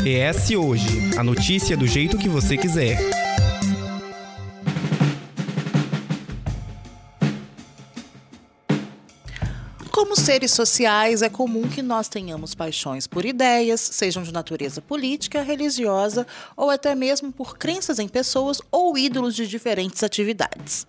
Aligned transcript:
PS 0.00 0.52
Hoje 0.56 1.10
a 1.18 1.22
notícia 1.22 1.76
do 1.76 1.86
jeito 1.86 2.16
que 2.16 2.26
você 2.26 2.56
quiser. 2.56 2.96
Como 9.90 10.16
seres 10.16 10.52
sociais, 10.52 11.20
é 11.20 11.28
comum 11.28 11.68
que 11.68 11.82
nós 11.82 12.08
tenhamos 12.08 12.54
paixões 12.54 13.06
por 13.06 13.26
ideias, 13.26 13.78
sejam 13.78 14.22
de 14.22 14.32
natureza 14.32 14.80
política, 14.80 15.42
religiosa 15.42 16.26
ou 16.56 16.70
até 16.70 16.94
mesmo 16.94 17.30
por 17.30 17.58
crenças 17.58 17.98
em 17.98 18.08
pessoas 18.08 18.62
ou 18.72 18.96
ídolos 18.96 19.36
de 19.36 19.46
diferentes 19.46 20.02
atividades. 20.02 20.86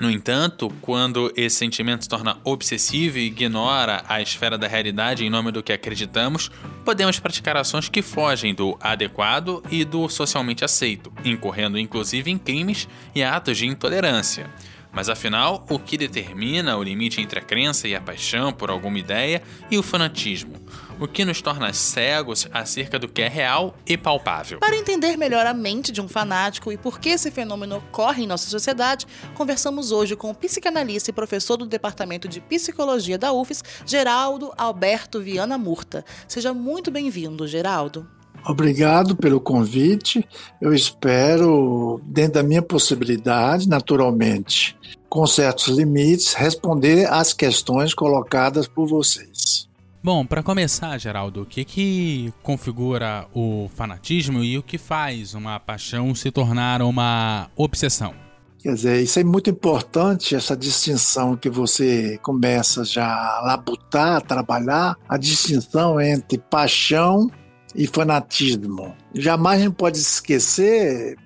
No 0.00 0.10
entanto, 0.10 0.72
quando 0.80 1.30
esse 1.36 1.56
sentimento 1.56 2.04
se 2.04 2.08
torna 2.08 2.38
obsessivo 2.42 3.18
e 3.18 3.26
ignora 3.26 4.02
a 4.08 4.22
esfera 4.22 4.56
da 4.56 4.66
realidade 4.66 5.26
em 5.26 5.28
nome 5.28 5.52
do 5.52 5.62
que 5.62 5.74
acreditamos, 5.74 6.50
podemos 6.86 7.20
praticar 7.20 7.54
ações 7.54 7.90
que 7.90 8.00
fogem 8.00 8.54
do 8.54 8.78
adequado 8.80 9.62
e 9.70 9.84
do 9.84 10.08
socialmente 10.08 10.64
aceito, 10.64 11.12
incorrendo 11.22 11.78
inclusive 11.78 12.30
em 12.30 12.38
crimes 12.38 12.88
e 13.14 13.22
atos 13.22 13.58
de 13.58 13.66
intolerância. 13.66 14.48
Mas 14.90 15.10
afinal, 15.10 15.66
o 15.68 15.78
que 15.78 15.98
determina 15.98 16.78
o 16.78 16.82
limite 16.82 17.20
entre 17.20 17.38
a 17.38 17.42
crença 17.42 17.86
e 17.86 17.94
a 17.94 18.00
paixão 18.00 18.54
por 18.54 18.70
alguma 18.70 18.98
ideia 18.98 19.42
e 19.70 19.76
o 19.76 19.82
fanatismo? 19.82 20.54
O 21.00 21.08
que 21.08 21.24
nos 21.24 21.40
torna 21.40 21.72
cegos 21.72 22.46
acerca 22.52 22.98
do 22.98 23.08
que 23.08 23.22
é 23.22 23.28
real 23.28 23.74
e 23.86 23.96
palpável? 23.96 24.60
Para 24.60 24.76
entender 24.76 25.16
melhor 25.16 25.46
a 25.46 25.54
mente 25.54 25.90
de 25.90 25.98
um 25.98 26.06
fanático 26.06 26.70
e 26.70 26.76
por 26.76 27.00
que 27.00 27.08
esse 27.08 27.30
fenômeno 27.30 27.78
ocorre 27.78 28.24
em 28.24 28.26
nossa 28.26 28.50
sociedade, 28.50 29.06
conversamos 29.34 29.92
hoje 29.92 30.14
com 30.14 30.28
o 30.28 30.34
psicanalista 30.34 31.08
e 31.08 31.14
professor 31.14 31.56
do 31.56 31.64
Departamento 31.64 32.28
de 32.28 32.38
Psicologia 32.42 33.16
da 33.16 33.32
UFES, 33.32 33.64
Geraldo 33.86 34.52
Alberto 34.58 35.22
Viana 35.22 35.56
Murta. 35.56 36.04
Seja 36.28 36.52
muito 36.52 36.90
bem-vindo, 36.90 37.48
Geraldo. 37.48 38.06
Obrigado 38.46 39.16
pelo 39.16 39.40
convite. 39.40 40.22
Eu 40.60 40.74
espero, 40.74 41.98
dentro 42.04 42.34
da 42.34 42.42
minha 42.42 42.60
possibilidade, 42.60 43.66
naturalmente, 43.66 44.76
com 45.08 45.26
certos 45.26 45.68
limites, 45.68 46.34
responder 46.34 47.10
às 47.10 47.32
questões 47.32 47.94
colocadas 47.94 48.68
por 48.68 48.86
vocês. 48.86 49.69
Bom, 50.02 50.24
para 50.24 50.42
começar, 50.42 50.96
Geraldo, 50.96 51.42
o 51.42 51.46
que, 51.46 51.62
que 51.62 52.32
configura 52.42 53.26
o 53.34 53.68
fanatismo 53.74 54.42
e 54.42 54.56
o 54.56 54.62
que 54.62 54.78
faz 54.78 55.34
uma 55.34 55.60
paixão 55.60 56.14
se 56.14 56.30
tornar 56.30 56.80
uma 56.80 57.50
obsessão? 57.54 58.14
Quer 58.58 58.74
dizer, 58.74 59.02
isso 59.02 59.20
é 59.20 59.24
muito 59.24 59.50
importante, 59.50 60.34
essa 60.34 60.56
distinção 60.56 61.36
que 61.36 61.50
você 61.50 62.18
começa 62.22 62.82
já 62.82 63.06
a 63.06 63.42
labutar, 63.42 64.16
a 64.16 64.20
trabalhar, 64.22 64.96
a 65.06 65.18
distinção 65.18 66.00
entre 66.00 66.38
paixão 66.38 67.30
e 67.74 67.86
fanatismo. 67.86 68.96
Jamais 69.14 69.60
a 69.60 69.64
gente 69.64 69.74
pode 69.74 69.98
esquecer, 69.98 71.16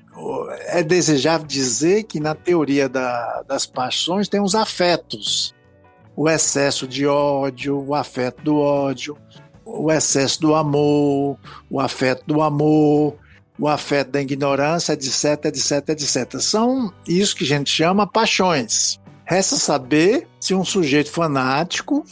é 0.66 0.82
desejável 0.82 1.46
dizer 1.46 2.04
que 2.04 2.18
na 2.18 2.34
teoria 2.34 2.88
da, 2.88 3.44
das 3.46 3.66
paixões 3.66 4.28
tem 4.28 4.40
os 4.40 4.56
afetos. 4.56 5.53
O 6.16 6.28
excesso 6.28 6.86
de 6.86 7.06
ódio, 7.06 7.84
o 7.86 7.94
afeto 7.94 8.42
do 8.42 8.58
ódio, 8.58 9.16
o 9.64 9.90
excesso 9.90 10.40
do 10.40 10.54
amor, 10.54 11.38
o 11.70 11.80
afeto 11.80 12.24
do 12.26 12.40
amor, 12.40 13.16
o 13.58 13.68
afeto 13.68 14.12
da 14.12 14.20
ignorância, 14.20 14.92
etc, 14.92 15.46
etc, 15.46 15.88
etc. 15.88 16.40
São 16.40 16.92
isso 17.06 17.36
que 17.36 17.44
a 17.44 17.48
gente 17.48 17.70
chama 17.70 18.06
paixões. 18.06 19.00
Resta 19.24 19.56
saber 19.56 20.28
se 20.38 20.54
um 20.54 20.64
sujeito 20.64 21.10
fanático, 21.10 22.04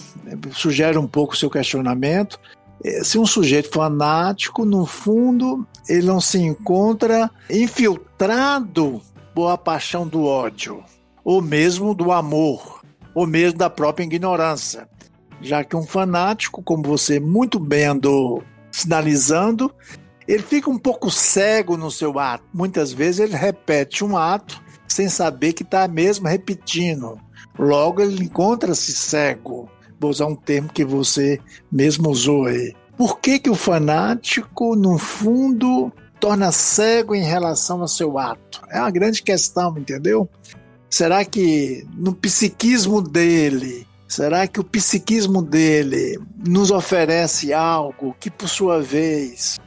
sugere 0.53 0.97
um 0.97 1.07
pouco 1.07 1.35
o 1.35 1.37
seu 1.37 1.51
questionamento, 1.51 2.41
é, 2.85 3.05
se 3.05 3.19
um 3.19 3.27
sujeito 3.27 3.71
fanático, 3.71 4.65
no 4.65 4.87
fundo, 4.87 5.67
ele 5.89 6.07
não 6.07 6.21
se 6.21 6.39
encontra 6.39 7.31
infiltrado 7.49 9.01
por 9.35 9.49
a 9.49 9.59
paixão 9.59 10.07
do 10.07 10.25
ódio, 10.25 10.83
ou 11.25 11.41
mesmo 11.41 11.95
do 11.95 12.11
amor, 12.11 12.82
ou 13.15 13.27
mesmo 13.27 13.59
da 13.59 13.71
própria 13.71 14.05
ignorância. 14.05 14.89
Já 15.41 15.65
que 15.65 15.77
um 15.77 15.83
fanático, 15.83 16.63
como 16.63 16.83
você 16.83 17.19
muito 17.19 17.59
bem 17.59 17.85
andou 17.85 18.43
sinalizando, 18.71 19.75
ele 20.27 20.43
fica 20.43 20.71
um 20.71 20.79
pouco 20.79 21.11
cego 21.11 21.77
no 21.77 21.91
seu 21.91 22.19
ato. 22.19 22.45
Muitas 22.55 22.93
vezes 22.93 23.21
ele 23.21 23.37
repete 23.37 24.05
um 24.05 24.17
ato 24.17 24.63
sem 24.87 25.09
saber 25.09 25.53
que 25.53 25.63
está 25.63 25.89
mesmo 25.89 26.29
repetindo. 26.29 27.19
Logo 27.59 28.01
ele 28.01 28.25
encontra-se 28.25 28.93
cego 28.93 29.69
vou 30.03 30.11
usar 30.11 30.27
um 30.27 30.35
termo 30.35 30.69
que 30.69 30.85
você 30.85 31.39
mesmo 31.71 32.11
usou 32.11 32.47
aí. 32.47 32.75
Por 32.97 33.21
que, 33.21 33.39
que 33.39 33.49
o 33.49 33.55
fanático, 33.55 34.75
no 34.75 34.99
fundo, 34.99 35.93
torna 36.19 36.51
cego 36.51 37.15
em 37.15 37.23
relação 37.23 37.81
ao 37.81 37.89
seu 37.89 38.19
ato? 38.19 38.61
É 38.69 38.81
uma 38.81 38.91
grande 38.91 39.23
questão, 39.23 39.79
entendeu? 39.79 40.29
Será 40.93 41.25
que 41.25 41.87
no 41.97 42.13
psiquismo 42.13 43.01
dele, 43.01 43.87
será 44.07 44.47
que 44.47 44.61
o 44.61 44.65
psiquismo 44.65 45.41
dele 45.41 46.21
nos 46.47 46.71
oferece 46.71 47.51
algo 47.51 48.15
que, 48.21 48.31
por 48.31 48.47
sua 48.47 48.83
vez, 48.83 49.59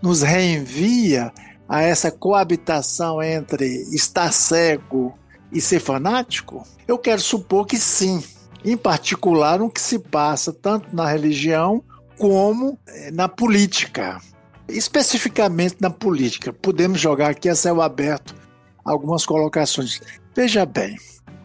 nos 0.00 0.22
reenvia 0.22 1.34
a 1.68 1.82
essa 1.82 2.10
coabitação 2.10 3.22
entre 3.22 3.66
estar 3.94 4.32
cego 4.32 5.18
e 5.52 5.60
ser 5.60 5.80
fanático? 5.80 6.66
Eu 6.88 6.96
quero 6.96 7.20
supor 7.20 7.66
que 7.66 7.76
sim 7.76 8.24
em 8.64 8.74
particular 8.74 9.60
o 9.60 9.68
que 9.68 9.82
se 9.82 9.98
passa 9.98 10.50
tanto 10.50 10.96
na 10.96 11.06
religião 11.06 11.84
como 12.16 12.78
eh, 12.86 13.10
na 13.10 13.28
política. 13.28 14.18
Especificamente 14.66 15.76
na 15.78 15.90
política, 15.90 16.54
podemos 16.54 16.98
jogar 16.98 17.32
aqui 17.32 17.50
a 17.50 17.54
céu 17.54 17.82
aberto 17.82 18.34
algumas 18.82 19.26
colocações. 19.26 20.00
Veja 20.42 20.64
bem, 20.64 20.96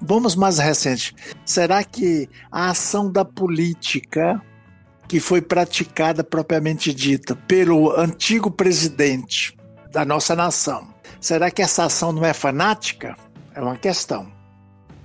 vamos 0.01 0.37
mais 0.37 0.57
recente. 0.57 1.13
Será 1.45 1.83
que 1.83 2.29
a 2.49 2.69
ação 2.69 3.11
da 3.11 3.25
política 3.25 4.41
que 5.05 5.19
foi 5.19 5.41
praticada 5.41 6.23
propriamente 6.23 6.93
dita 6.93 7.35
pelo 7.35 7.91
antigo 7.91 8.49
presidente 8.49 9.53
da 9.91 10.05
nossa 10.05 10.33
nação, 10.33 10.87
será 11.19 11.51
que 11.51 11.61
essa 11.61 11.83
ação 11.83 12.13
não 12.13 12.23
é 12.23 12.33
fanática? 12.33 13.17
É 13.53 13.59
uma 13.59 13.75
questão. 13.75 14.31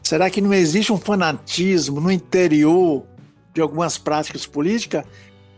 Será 0.04 0.30
que 0.30 0.40
não 0.40 0.54
existe 0.54 0.92
um 0.92 0.96
fanatismo 0.96 2.00
no 2.00 2.12
interior 2.12 3.04
de 3.52 3.60
algumas 3.60 3.98
práticas 3.98 4.46
políticas? 4.46 5.04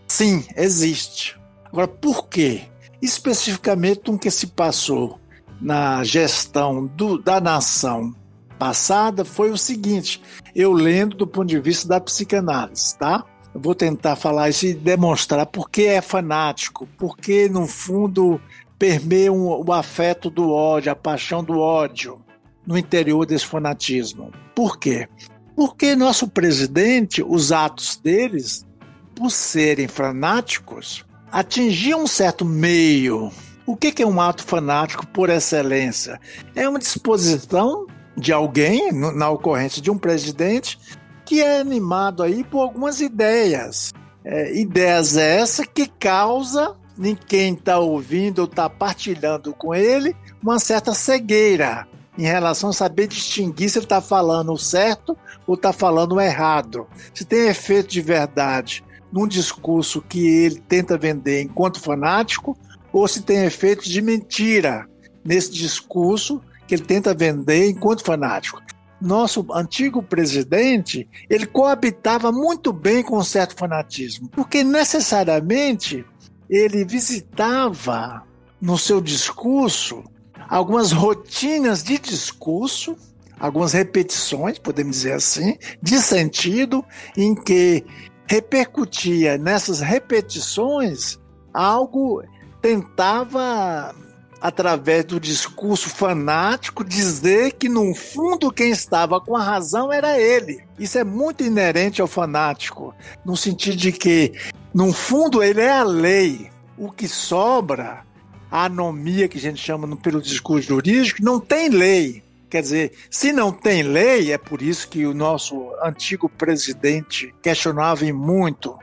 Sim, 0.09 0.43
existe. 0.57 1.39
Agora, 1.67 1.87
por 1.87 2.29
quê? 2.29 2.63
Especificamente 3.03 4.11
o 4.11 4.17
que 4.17 4.31
se 4.31 4.47
passou 4.47 5.21
na 5.61 6.03
gestão 6.03 6.87
do, 6.87 7.19
da 7.19 7.39
nação 7.39 8.22
passada 8.63 9.25
foi 9.25 9.51
o 9.51 9.59
seguinte: 9.59 10.23
eu 10.55 10.73
lendo 10.73 11.17
do 11.17 11.27
ponto 11.27 11.49
de 11.49 11.59
vista 11.59 11.89
da 11.89 12.01
psicanálise, 12.01 12.97
tá? 12.97 13.25
Eu 13.53 13.61
vou 13.61 13.75
tentar 13.75 14.15
falar 14.15 14.51
isso 14.51 14.67
e 14.67 14.73
demonstrar 14.73 15.47
por 15.47 15.69
que 15.69 15.87
é 15.87 16.01
fanático, 16.01 16.87
por 16.97 17.17
que, 17.17 17.49
no 17.49 17.67
fundo, 17.67 18.41
permeia 18.79 19.33
o 19.33 19.73
afeto 19.73 20.31
do 20.31 20.53
ódio, 20.53 20.93
a 20.93 20.95
paixão 20.95 21.43
do 21.43 21.59
ódio 21.59 22.23
no 22.65 22.79
interior 22.79 23.27
desse 23.27 23.45
fanatismo. 23.45 24.31
Por 24.55 24.79
quê? 24.79 25.09
Porque 25.57 25.97
nosso 25.97 26.29
presidente, 26.29 27.21
os 27.21 27.51
atos 27.51 27.97
deles, 27.97 28.65
por 29.13 29.33
serem 29.33 29.89
fanáticos, 29.89 31.05
atingiam 31.33 32.05
um 32.05 32.07
certo 32.07 32.45
meio. 32.45 33.33
O 33.67 33.77
que 33.77 34.03
é 34.03 34.07
um 34.07 34.21
ato 34.21 34.45
fanático 34.45 35.05
por 35.09 35.31
excelência? 35.31 36.21
É 36.55 36.69
uma 36.69 36.79
disposição 36.79 37.87
de 38.17 38.33
alguém, 38.33 38.93
na 38.93 39.31
ocorrência 39.31 39.81
de 39.81 39.91
um 39.91 39.99
presidente, 39.99 40.79
que 41.25 41.41
é 41.41 41.61
animado 41.61 42.23
aí 42.23 42.45
por 42.45 42.61
algumas 42.61 43.01
ideias. 43.01 43.93
É, 44.25 44.57
ideias 44.57 45.17
essas 45.17 45.67
que 45.67 45.87
causa 45.87 46.77
em 46.99 47.15
quem 47.15 47.55
está 47.55 47.79
ouvindo 47.79 48.41
ou 48.41 48.45
está 48.45 48.69
partilhando 48.69 49.53
com 49.55 49.75
ele 49.75 50.15
uma 50.43 50.59
certa 50.59 50.95
cegueira 50.95 51.89
em 52.17 52.23
relação 52.23 52.71
a 52.71 52.75
saber 52.75 53.07
distinguir 53.07 53.71
se 53.71 53.79
ele 53.79 53.87
está 53.87 54.01
falando 54.01 54.53
o 54.53 54.59
certo 54.59 55.17
ou 55.47 55.55
está 55.55 55.73
falando 55.73 56.13
o 56.13 56.21
errado. 56.21 56.87
Se 57.15 57.25
tem 57.25 57.49
efeito 57.49 57.89
de 57.89 58.01
verdade 58.01 58.85
num 59.11 59.27
discurso 59.27 60.03
que 60.03 60.27
ele 60.27 60.61
tenta 60.61 60.97
vender 60.97 61.43
enquanto 61.43 61.81
fanático, 61.81 62.57
ou 62.93 63.07
se 63.07 63.23
tem 63.23 63.45
efeito 63.45 63.89
de 63.89 64.01
mentira 64.01 64.87
nesse 65.25 65.53
discurso 65.53 66.41
que 66.67 66.75
ele 66.75 66.85
tenta 66.85 67.15
vender 67.15 67.69
enquanto 67.69 68.05
fanático. 68.05 68.61
Nosso 69.01 69.45
antigo 69.53 70.03
presidente, 70.03 71.09
ele 71.29 71.47
coabitava 71.47 72.31
muito 72.31 72.73
bem 72.73 73.03
com 73.03 73.19
um 73.19 73.25
certo 73.25 73.57
fanatismo, 73.57 74.29
porque 74.29 74.63
necessariamente 74.63 76.05
ele 76.49 76.85
visitava 76.85 78.23
no 78.61 78.79
seu 78.79 79.01
discurso 79.01 80.05
algumas 80.49 80.93
rotinas 80.93 81.83
de 81.83 81.99
discurso, 81.99 82.97
algumas 83.41 83.73
repetições, 83.73 84.59
podemos 84.59 84.97
dizer 84.97 85.15
assim, 85.15 85.57
de 85.83 86.01
sentido, 86.01 86.85
em 87.17 87.35
que 87.35 87.85
repercutia 88.27 89.37
nessas 89.37 89.81
repetições 89.81 91.19
algo 91.53 92.23
tentava 92.61 93.95
através 94.43 95.05
do 95.05 95.21
discurso 95.21 95.89
fanático, 95.89 96.83
dizer 96.83 97.53
que, 97.53 97.69
no 97.69 97.95
fundo, 97.95 98.51
quem 98.51 98.71
estava 98.71 99.21
com 99.21 99.37
a 99.37 99.43
razão 99.43 99.93
era 99.93 100.19
ele. 100.19 100.65
Isso 100.77 100.99
é 100.99 101.05
muito 101.05 101.45
inerente 101.45 102.03
ao 102.03 102.09
fanático, 102.09 102.93
no 103.25 103.37
sentido 103.37 103.77
de 103.77 103.93
que, 103.93 104.33
no 104.75 104.93
fundo, 104.93 105.45
ele 105.45 105.61
é 105.61 105.71
a 105.71 105.85
lei. 105.85 106.51
O 106.77 106.91
que 106.91 107.07
sobra, 107.07 108.05
a 108.51 108.65
anomia 108.65 109.29
que 109.29 109.39
a 109.39 109.41
gente 109.41 109.63
chama 109.63 109.97
pelo 109.97 110.21
discurso 110.21 110.67
jurídico, 110.67 111.23
não 111.23 111.39
tem 111.39 111.69
lei. 111.69 112.25
Quer 112.51 112.63
dizer, 112.63 112.93
se 113.09 113.33
não 113.33 113.53
tem 113.53 113.85
lei, 113.85 114.33
é 114.33 114.39
por 114.39 114.61
isso 114.61 114.89
que 114.89 115.07
o 115.07 115.15
nosso 115.15 115.73
antigo 115.85 116.29
presidente 116.29 117.33
questionava 117.41 118.05
muito 118.13 118.77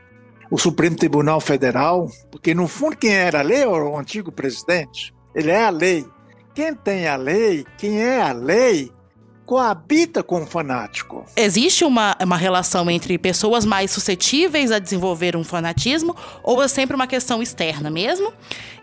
o 0.49 0.57
Supremo 0.57 0.95
Tribunal 0.95 1.41
Federal, 1.41 2.09
porque 2.31 2.55
no 2.55 2.67
fundo 2.67 2.95
quem 2.95 3.11
era 3.11 3.39
a 3.39 3.43
lei 3.43 3.59
era 3.59 3.69
o 3.69 3.97
antigo 3.97 4.31
presidente. 4.31 5.13
Ele 5.33 5.51
é 5.51 5.63
a 5.63 5.69
lei. 5.69 6.05
Quem 6.53 6.73
tem 6.73 7.07
a 7.07 7.15
lei, 7.15 7.65
quem 7.77 8.01
é 8.01 8.21
a 8.21 8.33
lei, 8.33 8.91
coabita 9.45 10.21
com 10.21 10.43
o 10.43 10.45
fanático. 10.45 11.25
Existe 11.35 11.83
uma, 11.83 12.15
uma 12.21 12.37
relação 12.37 12.89
entre 12.89 13.17
pessoas 13.17 13.65
mais 13.65 13.91
suscetíveis 13.91 14.71
a 14.71 14.77
desenvolver 14.77 15.35
um 15.35 15.43
fanatismo 15.43 16.15
ou 16.43 16.61
é 16.61 16.67
sempre 16.67 16.95
uma 16.95 17.07
questão 17.07 17.41
externa 17.41 17.89
mesmo? 17.89 18.31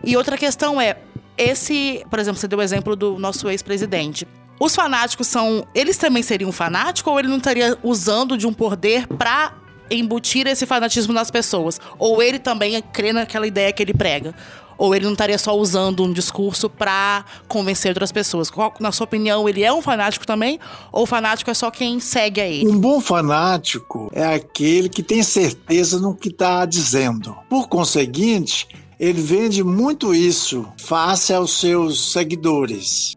E 0.03 0.17
outra 0.17 0.37
questão 0.37 0.81
é, 0.81 0.97
esse, 1.37 2.03
por 2.09 2.19
exemplo, 2.19 2.39
você 2.39 2.47
deu 2.47 2.59
o 2.59 2.61
exemplo 2.61 2.95
do 2.95 3.17
nosso 3.19 3.49
ex-presidente. 3.49 4.27
Os 4.59 4.75
fanáticos 4.75 5.27
são. 5.27 5.65
Eles 5.73 5.97
também 5.97 6.23
seriam 6.23 6.51
fanáticos 6.51 7.13
ou 7.13 7.19
ele 7.19 7.27
não 7.27 7.37
estaria 7.37 7.77
usando 7.83 8.35
de 8.37 8.47
um 8.47 8.53
poder 8.53 9.07
para 9.07 9.53
embutir 9.89 10.47
esse 10.47 10.65
fanatismo 10.65 11.13
nas 11.13 11.31
pessoas? 11.31 11.79
Ou 11.97 12.21
ele 12.21 12.39
também 12.39 12.81
crê 12.81 13.13
naquela 13.13 13.47
ideia 13.47 13.71
que 13.71 13.81
ele 13.81 13.93
prega? 13.93 14.33
Ou 14.77 14.93
ele 14.93 15.05
não 15.05 15.13
estaria 15.13 15.37
só 15.37 15.57
usando 15.57 16.03
um 16.03 16.11
discurso 16.11 16.69
para 16.69 17.25
convencer 17.47 17.89
outras 17.89 18.11
pessoas? 18.11 18.49
Qual, 18.49 18.73
na 18.79 18.91
sua 18.91 19.05
opinião, 19.05 19.47
ele 19.47 19.63
é 19.63 19.73
um 19.73 19.81
fanático 19.81 20.25
também? 20.25 20.59
Ou 20.91 21.05
fanático 21.05 21.49
é 21.49 21.53
só 21.53 21.71
quem 21.71 21.99
segue 21.99 22.41
a 22.41 22.47
ele? 22.47 22.67
Um 22.67 22.79
bom 22.79 23.01
fanático 23.01 24.09
é 24.13 24.25
aquele 24.25 24.89
que 24.89 25.01
tem 25.01 25.23
certeza 25.23 25.99
no 25.99 26.15
que 26.15 26.29
está 26.29 26.65
dizendo. 26.65 27.35
Por 27.49 27.67
conseguinte, 27.67 28.67
ele 28.99 29.21
vende 29.21 29.63
muito 29.63 30.13
isso 30.13 30.67
face 30.77 31.33
aos 31.33 31.59
seus 31.59 32.11
seguidores. 32.11 33.15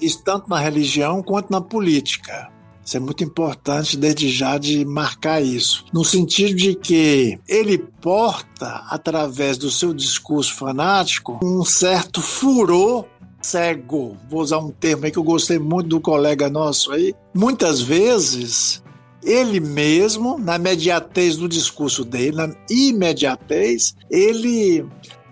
Isso 0.00 0.22
tanto 0.22 0.48
na 0.48 0.58
religião 0.58 1.22
quanto 1.22 1.50
na 1.50 1.60
política. 1.60 2.55
Isso 2.86 2.96
é 2.96 3.00
muito 3.00 3.24
importante 3.24 3.96
desde 3.96 4.30
já 4.30 4.56
de 4.58 4.84
marcar 4.84 5.42
isso, 5.42 5.84
no 5.92 6.04
sentido 6.04 6.54
de 6.54 6.76
que 6.76 7.36
ele 7.48 7.78
porta, 7.78 8.84
através 8.88 9.58
do 9.58 9.68
seu 9.72 9.92
discurso 9.92 10.54
fanático, 10.54 11.40
um 11.42 11.64
certo 11.64 12.22
furor 12.22 13.04
cego. 13.42 14.16
Vou 14.30 14.40
usar 14.40 14.58
um 14.58 14.70
termo 14.70 15.04
aí 15.04 15.10
que 15.10 15.18
eu 15.18 15.24
gostei 15.24 15.58
muito 15.58 15.88
do 15.88 16.00
colega 16.00 16.48
nosso 16.48 16.92
aí. 16.92 17.12
Muitas 17.34 17.80
vezes 17.80 18.82
ele 19.20 19.58
mesmo, 19.58 20.38
na 20.38 20.54
imediatez 20.54 21.36
do 21.36 21.48
discurso 21.48 22.04
dele, 22.04 22.36
na 22.36 22.54
imediatez, 22.70 23.96
ele 24.08 24.86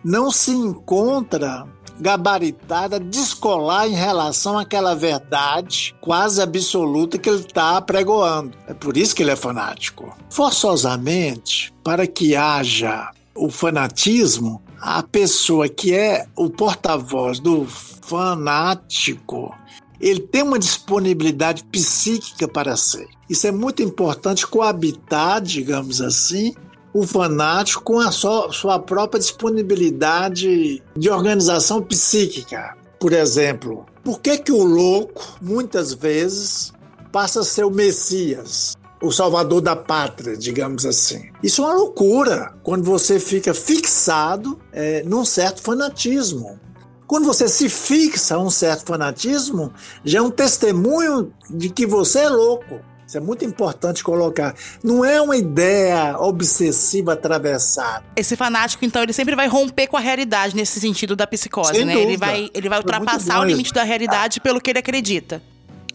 não 0.04 0.32
se 0.32 0.50
encontra 0.50 1.64
gabaritada, 2.00 2.98
descolar 2.98 3.88
em 3.88 3.94
relação 3.94 4.58
àquela 4.58 4.94
verdade 4.94 5.94
quase 6.00 6.40
absoluta 6.40 7.18
que 7.18 7.28
ele 7.28 7.40
está 7.40 7.80
pregoando. 7.80 8.56
É 8.66 8.74
por 8.74 8.96
isso 8.96 9.14
que 9.14 9.22
ele 9.22 9.30
é 9.30 9.36
fanático. 9.36 10.16
Forçosamente, 10.30 11.72
para 11.82 12.06
que 12.06 12.34
haja 12.34 13.10
o 13.34 13.50
fanatismo, 13.50 14.62
a 14.80 15.02
pessoa 15.02 15.68
que 15.68 15.94
é 15.94 16.26
o 16.36 16.50
porta-voz 16.50 17.40
do 17.40 17.66
fanático, 17.66 19.54
ele 20.00 20.20
tem 20.20 20.42
uma 20.42 20.58
disponibilidade 20.58 21.64
psíquica 21.64 22.46
para 22.46 22.76
ser. 22.76 23.08
Isso 23.28 23.46
é 23.46 23.52
muito 23.52 23.82
importante 23.82 24.46
coabitar, 24.46 25.40
digamos 25.40 26.00
assim, 26.00 26.54
o 26.94 27.04
fanático 27.04 27.82
com 27.82 27.98
a 27.98 28.12
sua, 28.12 28.52
sua 28.52 28.78
própria 28.78 29.18
disponibilidade 29.18 30.80
de 30.96 31.10
organização 31.10 31.82
psíquica. 31.82 32.76
Por 33.00 33.12
exemplo, 33.12 33.84
por 34.04 34.20
que, 34.20 34.38
que 34.38 34.52
o 34.52 34.62
louco, 34.62 35.36
muitas 35.42 35.92
vezes, 35.92 36.72
passa 37.10 37.40
a 37.40 37.44
ser 37.44 37.64
o 37.64 37.70
Messias? 37.70 38.74
o 39.02 39.12
salvador 39.12 39.60
da 39.60 39.76
pátria, 39.76 40.34
digamos 40.34 40.86
assim. 40.86 41.28
Isso 41.42 41.60
é 41.60 41.66
uma 41.66 41.74
loucura 41.74 42.54
quando 42.62 42.84
você 42.84 43.20
fica 43.20 43.52
fixado 43.52 44.58
é, 44.72 45.02
num 45.02 45.26
certo 45.26 45.60
fanatismo. 45.60 46.58
Quando 47.06 47.26
você 47.26 47.46
se 47.46 47.68
fixa 47.68 48.36
a 48.36 48.38
um 48.38 48.48
certo 48.48 48.86
fanatismo, 48.86 49.70
já 50.02 50.20
é 50.20 50.22
um 50.22 50.30
testemunho 50.30 51.30
de 51.50 51.68
que 51.68 51.86
você 51.86 52.20
é 52.20 52.28
louco. 52.30 52.80
Isso 53.06 53.18
é 53.18 53.20
muito 53.20 53.44
importante 53.44 54.02
colocar. 54.02 54.54
Não 54.82 55.04
é 55.04 55.20
uma 55.20 55.36
ideia 55.36 56.18
obsessiva 56.18 57.12
atravessada. 57.12 58.04
Esse 58.16 58.36
fanático, 58.36 58.84
então, 58.84 59.02
ele 59.02 59.12
sempre 59.12 59.36
vai 59.36 59.46
romper 59.46 59.86
com 59.86 59.96
a 59.96 60.00
realidade 60.00 60.56
nesse 60.56 60.80
sentido 60.80 61.14
da 61.14 61.26
psicose, 61.26 61.74
Sem 61.74 61.84
né? 61.84 61.92
Dúvida. 61.92 62.10
Ele 62.10 62.16
vai, 62.16 62.50
ele 62.54 62.68
vai 62.68 62.78
ultrapassar 62.78 63.40
o 63.40 63.44
limite 63.44 63.72
da 63.72 63.82
realidade 63.82 64.40
pelo 64.40 64.60
que 64.60 64.70
ele 64.70 64.78
acredita. 64.78 65.42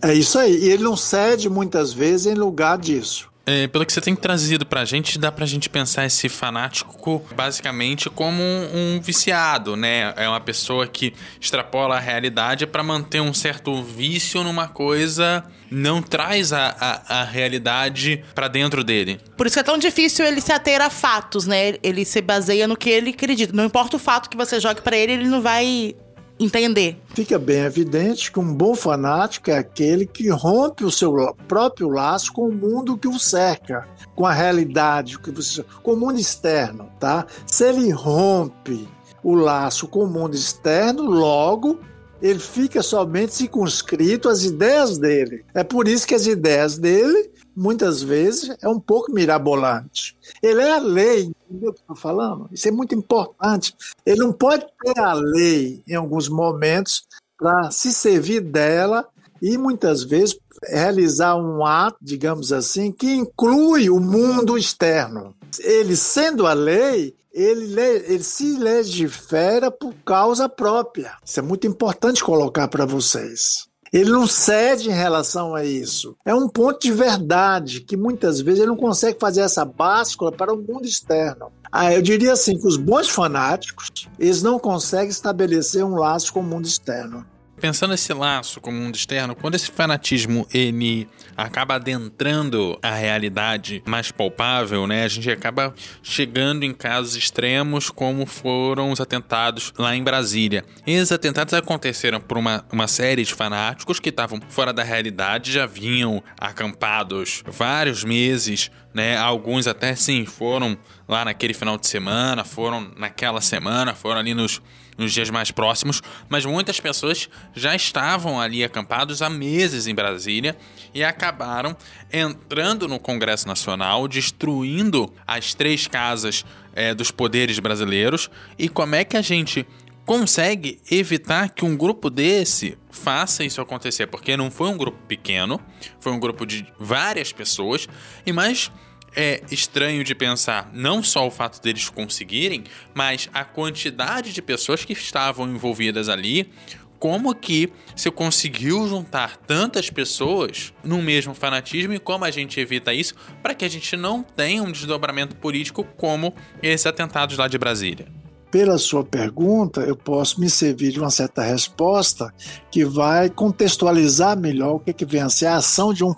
É 0.02 0.14
isso 0.14 0.38
aí. 0.40 0.56
E 0.56 0.70
ele 0.70 0.84
não 0.84 0.96
cede 0.96 1.50
muitas 1.50 1.92
vezes 1.92 2.28
em 2.28 2.36
lugar 2.36 2.78
disso. 2.78 3.30
É, 3.46 3.68
pelo 3.68 3.84
que 3.84 3.92
você 3.92 4.00
tem 4.00 4.16
trazido 4.16 4.64
pra 4.64 4.86
gente, 4.86 5.18
dá 5.18 5.32
pra 5.32 5.44
gente 5.44 5.72
pensar 5.72 6.06
esse 6.06 6.30
fanático 6.30 7.26
basicamente 7.36 8.08
como 8.08 8.44
um, 8.44 8.96
um 8.98 9.02
viciado, 9.02 9.76
né? 9.76 10.14
É 10.16 10.30
uma 10.30 10.40
pessoa 10.40 10.86
que 10.86 11.16
extrapola 11.42 11.98
a 11.98 12.00
realidade 12.00 12.68
para 12.68 12.84
manter 12.84 13.20
um 13.20 13.34
certo 13.34 13.82
vício 13.82 14.44
numa 14.44 14.68
coisa, 14.68 15.44
não 15.71 16.01
traz 16.01 16.51
a, 16.54 16.75
a, 16.80 17.21
a 17.21 17.24
realidade 17.24 18.24
para 18.33 18.48
dentro 18.48 18.83
dele. 18.83 19.19
Por 19.38 19.48
isso 19.48 19.56
que 19.56 19.60
é 19.60 19.63
tão 19.63 19.77
difícil 19.77 20.25
ele 20.25 20.42
se 20.42 20.51
ater 20.51 20.81
a 20.81 20.89
fatos, 20.89 21.45
né? 21.45 21.75
Ele 21.83 22.06
se 22.06 22.21
baseia 22.21 22.68
no 22.68 22.75
que 22.75 22.89
ele 22.89 23.12
acredita. 23.12 23.54
Não 23.54 23.66
importa 23.66 23.98
o 23.98 24.00
fato 24.00 24.30
que 24.30 24.38
você 24.38 24.60
jogue 24.60 24.81
para 24.81 24.98
ele, 24.98 25.13
ele 25.13 25.27
não 25.27 25.42
vai 25.42 25.95
entender. 26.39 26.98
Fica 27.13 27.38
bem 27.38 27.60
evidente 27.60 28.31
que 28.31 28.39
um 28.39 28.54
bom 28.54 28.74
fanático 28.74 29.51
é 29.51 29.57
aquele 29.57 30.06
que 30.06 30.30
rompe 30.30 30.86
o 30.86 30.92
seu 30.92 31.36
próprio 31.48 31.89
laço 31.89 32.31
com 32.31 32.48
o 32.48 32.54
mundo 32.54 32.98
que 32.98 33.07
o 33.07 33.19
cerca, 33.19 33.88
com 34.16 34.25
a 34.25 34.31
realidade, 34.31 35.18
com 35.19 35.94
o 35.94 35.98
mundo 35.98 36.19
externo, 36.19 36.89
tá? 37.00 37.25
Se 37.45 37.68
ele 37.68 37.92
rompe 37.92 38.88
o 39.21 39.36
laço 39.36 39.88
com 39.88 40.06
o 40.06 40.07
mundo 40.07 40.33
externo, 40.33 41.04
logo 41.04 41.80
ele 42.21 42.40
fica 42.40 42.81
somente 42.81 43.33
circunscrito 43.33 44.30
às 44.30 44.44
ideias 44.44 44.97
dele. 44.97 45.45
É 45.54 45.64
por 45.64 45.88
isso 45.88 46.07
que 46.07 46.16
as 46.16 46.26
ideias 46.26 46.78
dele 46.78 47.31
muitas 47.56 48.02
vezes 48.02 48.56
é 48.61 48.69
um 48.69 48.80
pouco 48.80 49.11
mirabolante. 49.11 50.18
Ele 50.42 50.61
é 50.61 50.71
a 50.71 50.80
lei, 50.80 51.23
entendeu 51.23 51.71
o 51.71 51.73
que 51.73 51.80
eu 51.80 51.81
estou 51.81 51.95
falando? 51.95 52.49
Isso 52.52 52.68
é 52.68 52.71
muito 52.71 52.95
importante. 52.95 53.76
Ele 54.06 54.19
não 54.19 54.31
pode 54.31 54.66
ter 54.81 54.99
a 54.99 55.14
lei 55.14 55.81
em 55.88 55.95
alguns 55.95 56.30
momentos 56.30 57.04
para 57.38 57.71
se 57.71 57.92
servir 57.94 58.42
dela 58.42 59.07
e 59.42 59.57
muitas 59.57 60.04
vezes 60.04 60.38
realizar 60.68 61.35
um 61.35 61.66
ato, 61.66 61.97
digamos 62.02 62.52
assim, 62.52 62.92
que 62.92 63.14
inclui 63.14 63.90
o 63.90 63.99
mundo 63.99 64.57
externo. 64.57 65.33
Ele 65.59 65.95
sendo 65.95 66.45
a 66.45 66.54
lei, 66.54 67.16
ele, 67.42 67.80
ele 67.81 68.24
se 68.24 68.58
legifera 68.58 69.72
por 69.72 69.94
causa 70.06 70.50
própria. 70.50 71.14
Isso 71.24 71.40
é 71.40 71.44
muito 71.44 71.66
importante 71.66 72.24
colocar 72.24 72.68
para 72.68 72.86
vocês. 72.86 73.68
Ele 73.92 74.12
não 74.12 74.28
cede 74.28 74.90
em 74.90 74.94
relação 74.94 75.56
a 75.56 75.66
isso. 75.66 76.16
É 76.24 76.36
um 76.36 76.48
ponto 76.48 76.81
de 76.81 76.92
verdade 76.92 77.81
que 77.81 77.98
muitas 77.98 78.40
vezes 78.40 78.60
ele 78.60 78.69
não 78.69 78.78
consegue 78.78 79.18
fazer 79.19 79.42
essa 79.42 79.66
báscula 79.66 80.31
para 80.31 80.54
o 80.54 80.58
mundo 80.58 80.86
externo. 80.86 81.52
Ah, 81.72 81.94
eu 81.94 82.02
diria 82.02 82.34
assim 82.34 82.58
que 82.58 82.68
os 82.68 82.78
bons 82.78 83.10
fanáticos, 83.10 83.90
eles 84.19 84.44
não 84.44 84.60
conseguem 84.60 85.10
estabelecer 85.10 85.84
um 85.84 85.96
laço 85.96 86.34
com 86.34 86.42
o 86.42 86.44
mundo 86.44 86.68
externo. 86.68 87.26
Pensando 87.59 87.94
esse 87.94 88.13
laço 88.13 88.61
com 88.61 88.69
o 88.69 88.73
mundo 88.73 88.95
externo, 88.95 89.35
quando 89.35 89.56
esse 89.56 89.69
fanatismo 89.69 90.47
ele 90.54 91.07
acaba 91.35 91.75
adentrando 91.75 92.78
a 92.81 92.92
realidade 92.92 93.83
mais 93.85 94.11
palpável, 94.11 94.87
né? 94.87 95.04
A 95.04 95.07
gente 95.07 95.30
acaba 95.30 95.73
chegando 96.01 96.63
em 96.63 96.73
casos 96.73 97.16
extremos 97.16 97.89
como 97.89 98.25
foram 98.25 98.92
os 98.92 99.01
atentados 99.01 99.73
lá 99.78 99.95
em 99.95 100.04
Brasília. 100.04 100.63
Esses 100.87 101.11
atentados 101.11 101.54
aconteceram 101.54 102.21
por 102.21 102.37
uma, 102.37 102.66
uma 102.71 102.87
série 102.87 103.23
de 103.23 103.33
fanáticos 103.33 103.99
que 103.99 104.09
estavam 104.09 104.39
fora 104.49 104.71
da 104.71 104.83
realidade, 104.83 105.51
já 105.51 105.66
vinham 105.66 106.23
acampados 106.39 107.44
vários 107.45 108.04
meses, 108.04 108.71
né? 108.94 109.18
Alguns 109.18 109.68
até 109.68 109.95
sim 109.95 110.25
foram 110.25 110.78
lá 111.07 111.25
naquele 111.25 111.54
final 111.54 111.78
de 111.78 111.87
semana, 111.87 112.44
foram 112.44 112.92
naquela 112.97 113.42
semana, 113.42 113.94
foram 113.94 114.19
ali 114.19 114.33
nos 114.33 114.61
nos 115.00 115.14
dias 115.14 115.30
mais 115.30 115.50
próximos, 115.50 116.02
mas 116.28 116.46
muitas 116.46 116.80
pessoas 116.80 117.30
já 117.56 117.76
estavam 117.76 118.40
ali 118.40 118.64
acampados 118.64 119.22
há 119.22 119.30
meses 119.30 119.88
em 119.88 119.96
Brasília 119.96 120.58
e 120.94 121.04
acabaram 121.04 121.76
entrando 122.12 122.88
no 122.88 123.00
Congresso 123.00 123.48
Nacional, 123.48 124.08
destruindo 124.08 125.12
as 125.26 125.54
três 125.54 125.88
casas 125.88 126.46
é, 126.74 126.94
dos 126.94 127.12
poderes 127.12 127.58
brasileiros. 127.60 128.30
E 128.58 128.70
como 128.70 128.96
é 128.96 129.04
que 129.04 129.18
a 129.18 129.22
gente 129.22 129.66
consegue 130.06 130.80
evitar 130.90 131.50
que 131.50 131.64
um 131.64 131.78
grupo 131.78 132.10
desse 132.10 132.76
faça 132.90 133.44
isso 133.44 133.62
acontecer, 133.62 134.08
porque 134.08 134.36
não 134.36 134.50
foi 134.50 134.68
um 134.68 134.76
grupo 134.76 134.98
pequeno, 135.08 135.62
foi 136.00 136.12
um 136.12 136.20
grupo 136.20 136.48
de 136.48 136.66
várias 136.80 137.32
pessoas, 137.32 137.88
e 138.26 138.34
mais 138.34 138.72
é 139.16 139.42
estranho 139.51 140.04
de 140.04 140.13
pensar 140.16 140.69
não 140.73 141.04
só 141.04 141.28
o 141.28 141.31
fato 141.31 141.61
deles 141.61 141.89
conseguirem, 141.89 142.63
mas 142.94 143.30
a 143.33 143.44
quantidade 143.44 144.33
de 144.33 144.42
pessoas 144.42 144.85
que 144.85 144.94
estavam 144.94 145.47
envolvidas 145.47 146.09
ali, 146.09 146.51
como 146.99 147.33
que 147.33 147.71
se 147.95 148.11
conseguiu 148.11 148.87
juntar 148.87 149.37
tantas 149.37 149.89
pessoas 149.89 150.73
no 150.83 151.01
mesmo 151.01 151.33
fanatismo 151.33 151.94
e 151.94 151.99
como 151.99 152.25
a 152.25 152.31
gente 152.31 152.59
evita 152.59 152.94
isso 152.94 153.16
para 153.42 153.54
que 153.54 153.63
a 153.63 153.69
gente 153.69 153.95
não 153.95 154.21
tenha 154.21 154.61
um 154.61 154.71
desdobramento 154.71 155.35
político 155.37 155.83
como 155.95 156.33
esses 156.61 156.85
atentados 156.85 157.37
lá 157.37 157.47
de 157.47 157.57
Brasília 157.57 158.19
pela 158.51 158.78
sua 158.78 159.04
pergunta, 159.04 159.81
eu 159.81 159.95
posso 159.95 160.39
me 160.39 160.49
servir 160.49 160.92
de 160.92 160.99
uma 160.99 161.11
certa 161.11 161.44
resposta 161.44 162.33
que 162.71 162.83
vai 162.83 163.30
contextualizar 163.30 164.37
melhor 164.37 164.75
o 164.75 164.80
que, 164.80 164.92
que 164.92 165.06
vem 165.06 165.21
a 165.21 165.30
ser 165.30 165.45
a 165.47 165.57
ação 165.57 165.94
de 165.94 166.04
um, 166.04 166.13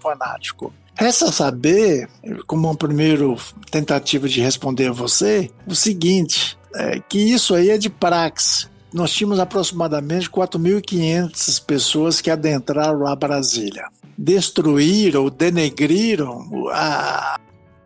fanático. 0.00 0.72
Resta 0.94 1.32
saber, 1.32 2.08
como 2.46 2.68
uma 2.68 2.76
primeira 2.76 3.24
tentativa 3.70 4.28
de 4.28 4.40
responder 4.40 4.88
a 4.88 4.92
você, 4.92 5.50
o 5.66 5.74
seguinte: 5.74 6.58
é 6.74 7.00
que 7.00 7.18
isso 7.18 7.54
aí 7.54 7.70
é 7.70 7.78
de 7.78 7.88
praxe. 7.88 8.68
Nós 8.92 9.12
tínhamos 9.12 9.38
aproximadamente 9.38 10.28
4.500 10.28 11.64
pessoas 11.64 12.20
que 12.20 12.30
adentraram 12.30 13.06
a 13.06 13.14
Brasília. 13.14 13.86
Destruíram, 14.18 15.30
denegriram 15.30 16.68
a, 16.72 17.38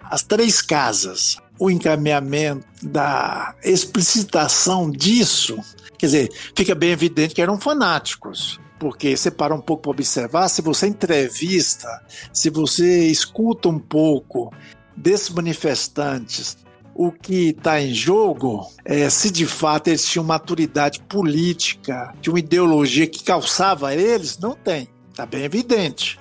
as 0.03 0.23
três 0.23 0.63
casas, 0.63 1.37
o 1.59 1.71
encaminhamento 1.71 2.67
da 2.83 3.55
explicitação 3.63 4.91
disso, 4.91 5.59
quer 5.99 6.07
dizer, 6.07 6.33
fica 6.57 6.75
bem 6.75 6.91
evidente 6.91 7.35
que 7.35 7.43
eram 7.43 7.61
fanáticos. 7.61 8.59
Porque 8.79 9.17
você 9.17 9.31
para 9.31 9.55
um 9.55 9.61
pouco 9.61 9.83
para 9.85 9.93
observar, 9.93 10.49
se 10.49 10.61
você 10.61 10.87
entrevista, 10.87 11.89
se 12.33 12.51
você 12.51 13.07
escuta 13.07 13.69
um 13.69 13.79
pouco 13.79 14.53
desses 14.97 15.31
manifestantes, 15.31 16.57
o 16.95 17.11
que 17.11 17.49
está 17.49 17.81
em 17.81 17.93
jogo 17.93 18.71
é 18.85 19.11
se 19.11 19.31
de 19.31 19.47
fato 19.47 19.89
eles 19.89 20.07
tinham 20.07 20.25
maturidade 20.25 21.01
política, 21.01 22.15
de 22.21 22.31
uma 22.31 22.39
ideologia 22.39 23.07
que 23.07 23.25
calçava 23.25 23.95
eles, 23.95 24.39
não 24.39 24.55
tem. 24.55 24.89
Está 25.11 25.27
bem 25.27 25.43
evidente. 25.43 26.21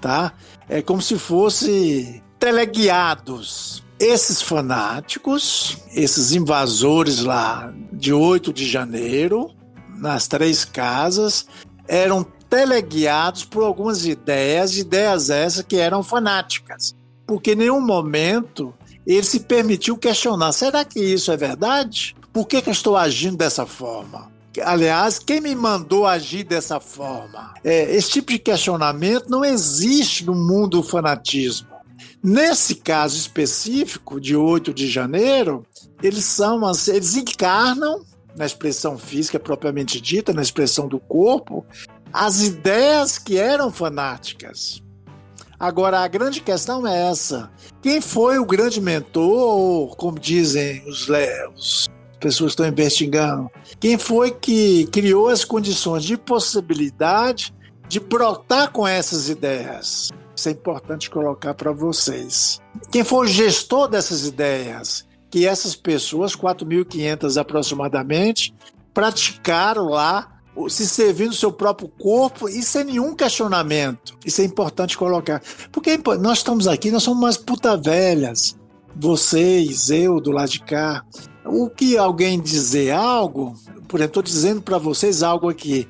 Tá? 0.00 0.32
É 0.68 0.80
como 0.82 1.02
se 1.02 1.18
fosse 1.18 2.22
teleguiados 2.38 3.82
esses 3.98 4.42
fanáticos, 4.42 5.78
esses 5.94 6.32
invasores 6.32 7.20
lá 7.20 7.72
de 7.92 8.12
8 8.12 8.52
de 8.52 8.66
janeiro, 8.66 9.50
nas 9.98 10.28
três 10.28 10.64
casas, 10.64 11.46
eram 11.88 12.24
teleguiados 12.48 13.44
por 13.44 13.64
algumas 13.64 14.06
ideias, 14.06 14.76
ideias 14.76 15.30
essas 15.30 15.64
que 15.64 15.76
eram 15.76 16.02
fanáticas. 16.02 16.94
Porque 17.26 17.52
em 17.52 17.56
nenhum 17.56 17.80
momento 17.80 18.72
ele 19.06 19.22
se 19.22 19.40
permitiu 19.40 19.96
questionar: 19.96 20.52
será 20.52 20.84
que 20.84 21.00
isso 21.00 21.32
é 21.32 21.36
verdade? 21.36 22.16
Por 22.32 22.46
que, 22.46 22.60
que 22.60 22.68
eu 22.68 22.72
estou 22.72 22.96
agindo 22.96 23.36
dessa 23.36 23.66
forma? 23.66 24.30
Aliás, 24.64 25.18
quem 25.18 25.40
me 25.40 25.54
mandou 25.54 26.06
agir 26.06 26.44
dessa 26.44 26.80
forma? 26.80 27.54
É, 27.62 27.94
esse 27.94 28.10
tipo 28.10 28.32
de 28.32 28.38
questionamento 28.38 29.28
não 29.28 29.44
existe 29.44 30.24
no 30.24 30.34
mundo 30.34 30.78
do 30.78 30.82
fanatismo. 30.82 31.68
Nesse 32.22 32.76
caso 32.76 33.16
específico, 33.16 34.20
de 34.20 34.34
8 34.34 34.72
de 34.72 34.88
janeiro, 34.88 35.64
eles 36.02 36.24
são, 36.24 36.60
eles 36.88 37.14
encarnam 37.16 38.02
na 38.36 38.44
expressão 38.44 38.98
física 38.98 39.40
propriamente 39.40 40.00
dita, 40.00 40.32
na 40.32 40.42
expressão 40.42 40.86
do 40.86 41.00
corpo, 41.00 41.64
as 42.12 42.42
ideias 42.42 43.18
que 43.18 43.38
eram 43.38 43.70
fanáticas. 43.70 44.82
Agora, 45.58 46.00
a 46.00 46.08
grande 46.08 46.40
questão 46.40 46.86
é 46.86 47.08
essa: 47.08 47.50
quem 47.82 48.00
foi 48.00 48.38
o 48.38 48.44
grande 48.44 48.80
mentor, 48.80 49.58
ou 49.58 49.96
como 49.96 50.18
dizem 50.18 50.86
os, 50.86 51.08
os 51.54 51.88
pessoas 52.20 52.52
estão 52.52 52.66
investigando, 52.66 53.50
quem 53.80 53.96
foi 53.96 54.30
que 54.30 54.86
criou 54.92 55.28
as 55.28 55.44
condições 55.44 56.04
de 56.04 56.16
possibilidade 56.16 57.54
de 57.88 58.00
brotar 58.00 58.70
com 58.70 58.86
essas 58.86 59.28
ideias? 59.28 60.10
Isso 60.36 60.48
é 60.50 60.52
importante 60.52 61.08
colocar 61.08 61.54
para 61.54 61.72
vocês. 61.72 62.60
Quem 62.92 63.02
foi 63.02 63.24
o 63.24 63.28
gestor 63.28 63.88
dessas 63.88 64.26
ideias? 64.26 65.05
Que 65.30 65.46
essas 65.46 65.74
pessoas, 65.74 66.34
4.500 66.34 67.40
aproximadamente, 67.40 68.54
praticaram 68.94 69.90
lá 69.90 70.32
se 70.68 70.86
servindo 70.88 71.30
do 71.30 71.36
seu 71.36 71.52
próprio 71.52 71.88
corpo 71.88 72.48
e 72.48 72.62
sem 72.62 72.84
nenhum 72.84 73.14
questionamento. 73.14 74.16
Isso 74.24 74.40
é 74.40 74.44
importante 74.44 74.96
colocar. 74.96 75.42
Porque 75.70 75.98
nós 76.18 76.38
estamos 76.38 76.66
aqui, 76.66 76.90
nós 76.90 77.02
somos 77.02 77.22
umas 77.22 77.36
puta 77.36 77.76
velhas. 77.76 78.56
Vocês, 78.94 79.90
eu, 79.90 80.20
do 80.20 80.30
lado 80.30 80.48
de 80.48 80.60
cá. 80.60 81.04
O 81.44 81.68
que 81.68 81.98
alguém 81.98 82.40
dizer 82.40 82.92
algo, 82.92 83.54
por 83.86 84.00
exemplo, 84.00 84.04
estou 84.04 84.22
dizendo 84.22 84.62
para 84.62 84.78
vocês 84.78 85.22
algo 85.22 85.48
aqui 85.48 85.86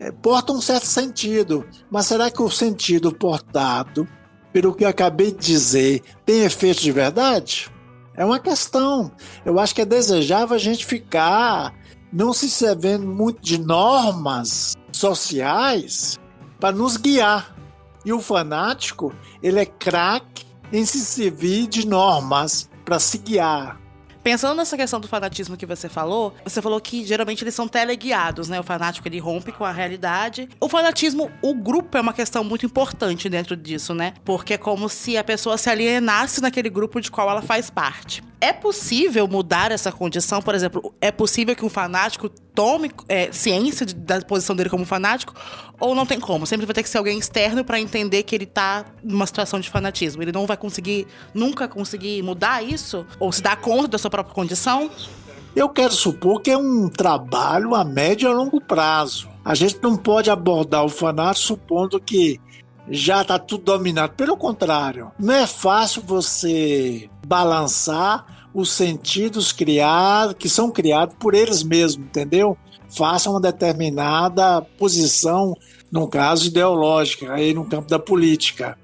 é, 0.00 0.12
porta 0.12 0.52
um 0.52 0.60
certo 0.60 0.86
sentido. 0.86 1.66
Mas 1.90 2.06
será 2.06 2.30
que 2.30 2.42
o 2.42 2.50
sentido 2.50 3.12
portado, 3.12 4.06
pelo 4.52 4.74
que 4.74 4.84
eu 4.84 4.88
acabei 4.88 5.32
de 5.32 5.38
dizer, 5.38 6.02
tem 6.24 6.42
efeito 6.42 6.80
de 6.80 6.92
verdade? 6.92 7.70
É 8.18 8.24
uma 8.24 8.40
questão. 8.40 9.12
Eu 9.44 9.60
acho 9.60 9.72
que 9.72 9.82
é 9.82 9.84
desejável 9.84 10.56
a 10.56 10.58
gente 10.58 10.84
ficar 10.84 11.72
não 12.12 12.32
se 12.32 12.50
servindo 12.50 13.06
muito 13.06 13.40
de 13.40 13.58
normas 13.58 14.74
sociais 14.90 16.18
para 16.58 16.74
nos 16.74 16.96
guiar. 16.96 17.54
E 18.04 18.12
o 18.12 18.20
fanático, 18.20 19.14
ele 19.40 19.60
é 19.60 19.66
craque 19.66 20.44
em 20.72 20.84
se 20.84 20.98
servir 20.98 21.68
de 21.68 21.86
normas 21.86 22.68
para 22.84 22.98
se 22.98 23.18
guiar. 23.18 23.80
Pensando 24.22 24.56
nessa 24.56 24.76
questão 24.76 25.00
do 25.00 25.08
fanatismo 25.08 25.56
que 25.56 25.64
você 25.64 25.88
falou, 25.88 26.34
você 26.44 26.60
falou 26.60 26.80
que 26.80 27.04
geralmente 27.04 27.42
eles 27.44 27.54
são 27.54 27.68
teleguiados, 27.68 28.48
né? 28.48 28.60
O 28.60 28.62
fanático 28.62 29.06
ele 29.08 29.18
rompe 29.18 29.52
com 29.52 29.64
a 29.64 29.72
realidade. 29.72 30.48
O 30.60 30.68
fanatismo, 30.68 31.30
o 31.42 31.54
grupo 31.54 31.96
é 31.96 32.00
uma 32.00 32.12
questão 32.12 32.44
muito 32.44 32.66
importante 32.66 33.28
dentro 33.28 33.56
disso, 33.56 33.94
né? 33.94 34.14
Porque 34.24 34.54
é 34.54 34.58
como 34.58 34.88
se 34.88 35.16
a 35.16 35.24
pessoa 35.24 35.56
se 35.56 35.70
alienasse 35.70 36.40
naquele 36.40 36.68
grupo 36.68 37.00
de 37.00 37.10
qual 37.10 37.30
ela 37.30 37.42
faz 37.42 37.70
parte. 37.70 38.22
É 38.40 38.52
possível 38.52 39.26
mudar 39.26 39.72
essa 39.72 39.90
condição? 39.90 40.40
Por 40.40 40.54
exemplo, 40.54 40.94
é 41.00 41.10
possível 41.10 41.56
que 41.56 41.64
um 41.64 41.68
fanático 41.68 42.28
tome 42.54 42.90
é, 43.08 43.32
ciência 43.32 43.84
de, 43.84 43.94
da 43.94 44.20
posição 44.20 44.54
dele 44.54 44.70
como 44.70 44.84
fanático? 44.84 45.34
Ou 45.80 45.92
não 45.92 46.06
tem 46.06 46.20
como? 46.20 46.46
Sempre 46.46 46.64
vai 46.64 46.72
ter 46.72 46.84
que 46.84 46.88
ser 46.88 46.98
alguém 46.98 47.18
externo 47.18 47.64
para 47.64 47.80
entender 47.80 48.22
que 48.22 48.36
ele 48.36 48.46
tá 48.46 48.84
numa 49.02 49.26
situação 49.26 49.58
de 49.58 49.68
fanatismo. 49.68 50.22
Ele 50.22 50.30
não 50.30 50.46
vai 50.46 50.56
conseguir, 50.56 51.08
nunca 51.34 51.66
conseguir 51.66 52.22
mudar 52.22 52.62
isso? 52.62 53.04
Ou 53.18 53.32
se 53.32 53.42
dar 53.42 53.56
conta 53.56 53.88
da 53.88 53.98
sua 53.98 54.10
própria 54.10 54.34
condição? 54.34 54.88
Eu 55.56 55.68
quero 55.68 55.92
supor 55.92 56.40
que 56.40 56.52
é 56.52 56.56
um 56.56 56.88
trabalho 56.88 57.74
a 57.74 57.84
médio 57.84 58.28
e 58.28 58.30
a 58.30 58.34
longo 58.34 58.60
prazo. 58.60 59.28
A 59.44 59.56
gente 59.56 59.78
não 59.82 59.96
pode 59.96 60.30
abordar 60.30 60.84
o 60.84 60.88
fanático 60.88 61.44
supondo 61.44 61.98
que 61.98 62.40
já 62.90 63.22
está 63.22 63.38
tudo 63.38 63.64
dominado. 63.64 64.14
Pelo 64.14 64.36
contrário, 64.36 65.12
não 65.18 65.34
é 65.34 65.46
fácil 65.46 66.02
você 66.02 67.08
balançar 67.26 68.48
os 68.54 68.72
sentidos 68.72 69.52
criados, 69.52 70.34
que 70.38 70.48
são 70.48 70.70
criados 70.70 71.14
por 71.18 71.34
eles 71.34 71.62
mesmos, 71.62 72.06
entendeu? 72.06 72.56
Faça 72.88 73.30
uma 73.30 73.40
determinada 73.40 74.62
posição, 74.78 75.54
no 75.92 76.08
caso 76.08 76.46
ideológica, 76.46 77.32
aí 77.32 77.52
no 77.52 77.64
campo 77.64 77.88
da 77.88 77.98
política. 77.98 78.78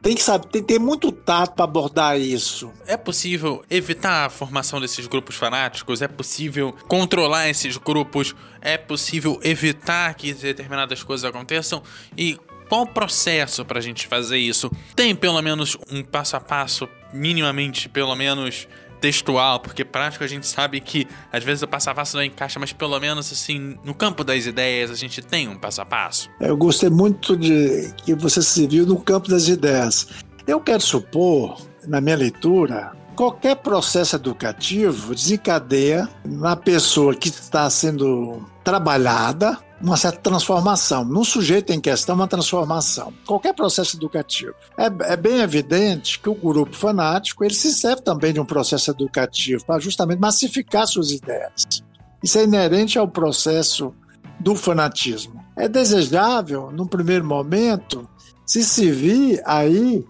Tem 0.00 0.14
que 0.14 0.22
saber, 0.22 0.46
tem 0.46 0.62
que 0.62 0.68
ter 0.68 0.78
muito 0.78 1.10
tato 1.10 1.56
para 1.56 1.64
abordar 1.64 2.16
isso. 2.16 2.70
É 2.86 2.96
possível 2.96 3.64
evitar 3.68 4.26
a 4.26 4.30
formação 4.30 4.80
desses 4.80 5.08
grupos 5.08 5.34
fanáticos? 5.34 6.00
É 6.00 6.06
possível 6.06 6.72
controlar 6.86 7.48
esses 7.48 7.76
grupos? 7.76 8.32
É 8.60 8.78
possível 8.78 9.40
evitar 9.42 10.14
que 10.14 10.32
determinadas 10.32 11.02
coisas 11.02 11.24
aconteçam? 11.28 11.82
E 12.16 12.38
qual 12.68 12.82
o 12.82 12.86
processo 12.86 13.64
para 13.64 13.78
a 13.78 13.82
gente 13.82 14.06
fazer 14.06 14.38
isso? 14.38 14.70
Tem 14.94 15.14
pelo 15.14 15.40
menos 15.42 15.76
um 15.90 16.02
passo 16.02 16.36
a 16.36 16.40
passo, 16.40 16.88
minimamente, 17.12 17.88
pelo 17.88 18.14
menos 18.14 18.68
textual, 19.00 19.60
porque 19.60 19.84
prático 19.84 20.24
a 20.24 20.26
gente 20.26 20.46
sabe 20.46 20.80
que 20.80 21.06
às 21.32 21.44
vezes 21.44 21.62
o 21.62 21.68
passo 21.68 21.90
a 21.90 21.94
passo 21.94 22.16
não 22.16 22.24
encaixa, 22.24 22.58
mas 22.58 22.72
pelo 22.72 22.98
menos 22.98 23.30
assim, 23.30 23.76
no 23.84 23.94
campo 23.94 24.24
das 24.24 24.46
ideias 24.46 24.90
a 24.90 24.94
gente 24.94 25.22
tem 25.22 25.48
um 25.48 25.56
passo 25.56 25.80
a 25.80 25.84
passo. 25.84 26.30
Eu 26.40 26.56
gostei 26.56 26.90
muito 26.90 27.36
de 27.36 27.92
que 28.04 28.14
você 28.14 28.42
se 28.42 28.66
viu 28.66 28.86
no 28.86 28.98
campo 28.98 29.28
das 29.28 29.48
ideias. 29.48 30.08
Eu 30.46 30.60
quero 30.60 30.80
supor, 30.80 31.60
na 31.86 32.00
minha 32.00 32.16
leitura, 32.16 32.92
qualquer 33.16 33.56
processo 33.56 34.14
educativo 34.16 35.14
desencadeia 35.14 36.08
na 36.24 36.54
pessoa 36.54 37.14
que 37.14 37.28
está 37.28 37.68
sendo 37.70 38.44
trabalhada 38.62 39.58
uma 39.80 39.96
certa 39.96 40.18
transformação. 40.18 41.04
No 41.04 41.24
sujeito 41.24 41.72
em 41.72 41.80
questão, 41.80 42.14
uma 42.14 42.28
transformação. 42.28 43.12
Qualquer 43.26 43.54
processo 43.54 43.96
educativo. 43.96 44.54
É, 44.76 44.86
é, 45.12 45.16
bem 45.16 45.40
evidente 45.40 46.18
que 46.18 46.28
o 46.28 46.34
grupo 46.34 46.74
fanático 46.74 47.44
ele 47.44 47.54
se 47.54 47.72
serve 47.72 48.02
também 48.02 48.32
de 48.32 48.40
um 48.40 48.44
processo 48.44 48.90
educativo 48.90 49.64
para 49.66 49.80
justamente 49.80 50.18
massificar 50.18 50.86
suas 50.86 51.10
ideias. 51.10 51.82
Isso 52.22 52.38
é 52.38 52.44
inerente 52.44 52.98
ao 52.98 53.08
processo 53.08 53.94
do 54.40 54.54
fanatismo. 54.54 55.44
É 55.56 55.68
desejável, 55.68 56.70
num 56.70 56.86
primeiro 56.86 57.24
momento, 57.24 58.08
se 58.44 58.62
se 58.62 58.90
vir 58.90 59.42
aí, 59.44 60.04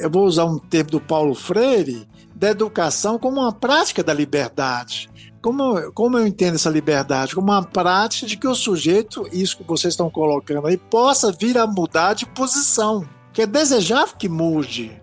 eu 0.00 0.10
vou 0.10 0.24
usar 0.24 0.44
um 0.44 0.58
termo 0.58 0.90
do 0.90 1.00
Paulo 1.00 1.34
Freire, 1.34 2.06
da 2.42 2.50
educação 2.50 3.20
como 3.20 3.40
uma 3.40 3.52
prática 3.52 4.02
da 4.02 4.12
liberdade. 4.12 5.08
Como, 5.40 5.92
como 5.92 6.18
eu 6.18 6.26
entendo 6.26 6.56
essa 6.56 6.68
liberdade? 6.68 7.36
Como 7.36 7.52
uma 7.52 7.62
prática 7.62 8.26
de 8.26 8.36
que 8.36 8.48
o 8.48 8.54
sujeito, 8.54 9.28
isso 9.32 9.58
que 9.58 9.62
vocês 9.62 9.92
estão 9.92 10.10
colocando 10.10 10.66
aí, 10.66 10.76
possa 10.76 11.30
vir 11.30 11.56
a 11.56 11.68
mudar 11.68 12.14
de 12.14 12.26
posição. 12.26 13.08
Que 13.32 13.42
é 13.42 13.46
desejável 13.46 14.16
que 14.16 14.28
mude. 14.28 15.00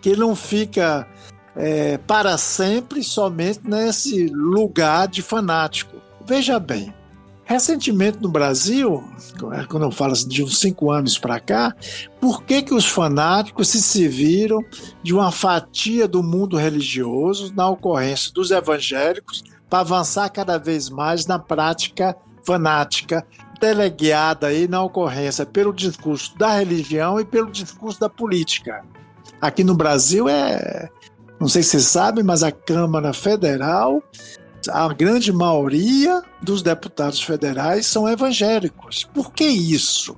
Que 0.00 0.08
ele 0.08 0.20
não 0.22 0.34
fica 0.34 1.06
é, 1.54 1.98
para 1.98 2.36
sempre 2.36 3.04
somente 3.04 3.60
nesse 3.62 4.26
lugar 4.26 5.06
de 5.06 5.22
fanático. 5.22 5.96
Veja 6.26 6.58
bem, 6.58 6.92
Recentemente 7.52 8.18
no 8.18 8.30
Brasil, 8.30 9.04
quando 9.68 9.82
eu 9.82 9.90
falo 9.90 10.12
assim, 10.12 10.26
de 10.26 10.42
uns 10.42 10.58
cinco 10.58 10.90
anos 10.90 11.18
para 11.18 11.38
cá, 11.38 11.76
por 12.18 12.44
que, 12.44 12.62
que 12.62 12.72
os 12.72 12.86
fanáticos 12.86 13.68
se 13.68 13.82
serviram 13.82 14.64
de 15.02 15.12
uma 15.12 15.30
fatia 15.30 16.08
do 16.08 16.22
mundo 16.22 16.56
religioso 16.56 17.52
na 17.54 17.68
ocorrência 17.68 18.32
dos 18.32 18.50
evangélicos 18.50 19.44
para 19.68 19.80
avançar 19.80 20.30
cada 20.30 20.56
vez 20.56 20.88
mais 20.88 21.26
na 21.26 21.38
prática 21.38 22.16
fanática, 22.42 23.22
teleguiada 23.60 24.46
aí 24.46 24.66
na 24.66 24.82
ocorrência 24.82 25.44
pelo 25.44 25.74
discurso 25.74 26.34
da 26.38 26.56
religião 26.56 27.20
e 27.20 27.24
pelo 27.26 27.50
discurso 27.50 28.00
da 28.00 28.08
política? 28.08 28.82
Aqui 29.42 29.62
no 29.62 29.74
Brasil 29.74 30.26
é, 30.26 30.88
não 31.38 31.48
sei 31.48 31.62
se 31.62 31.72
vocês 31.72 31.84
sabem, 31.84 32.24
mas 32.24 32.42
a 32.42 32.50
Câmara 32.50 33.12
Federal 33.12 34.02
a 34.70 34.88
grande 34.92 35.32
maioria 35.32 36.22
dos 36.40 36.62
deputados 36.62 37.22
federais 37.22 37.86
são 37.86 38.08
evangélicos. 38.08 39.04
Por 39.12 39.32
que 39.32 39.44
isso? 39.44 40.16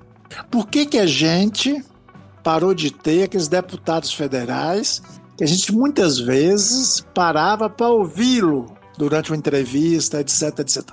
Por 0.50 0.66
que, 0.66 0.86
que 0.86 0.98
a 0.98 1.06
gente 1.06 1.84
parou 2.42 2.74
de 2.74 2.90
ter 2.90 3.24
aqueles 3.24 3.48
deputados 3.48 4.12
federais 4.12 5.02
que 5.36 5.44
a 5.44 5.46
gente 5.46 5.72
muitas 5.72 6.18
vezes 6.18 7.04
parava 7.14 7.68
para 7.68 7.88
ouvi-lo 7.88 8.66
durante 8.96 9.30
uma 9.30 9.36
entrevista, 9.36 10.20
etc, 10.20 10.58
etc. 10.60 10.84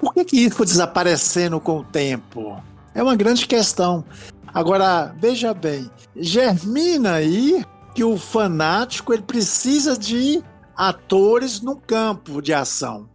Por 0.00 0.14
que, 0.14 0.24
que 0.24 0.36
isso 0.38 0.56
foi 0.56 0.66
desaparecendo 0.66 1.60
com 1.60 1.78
o 1.78 1.84
tempo? 1.84 2.62
É 2.94 3.02
uma 3.02 3.16
grande 3.16 3.46
questão. 3.46 4.04
Agora, 4.46 5.14
veja 5.20 5.52
bem, 5.52 5.90
germina 6.16 7.14
aí 7.14 7.64
que 7.94 8.04
o 8.04 8.16
fanático 8.16 9.12
ele 9.12 9.22
precisa 9.22 9.98
de 9.98 10.42
atores 10.76 11.60
no 11.60 11.76
campo 11.76 12.40
de 12.40 12.52
ação. 12.52 13.08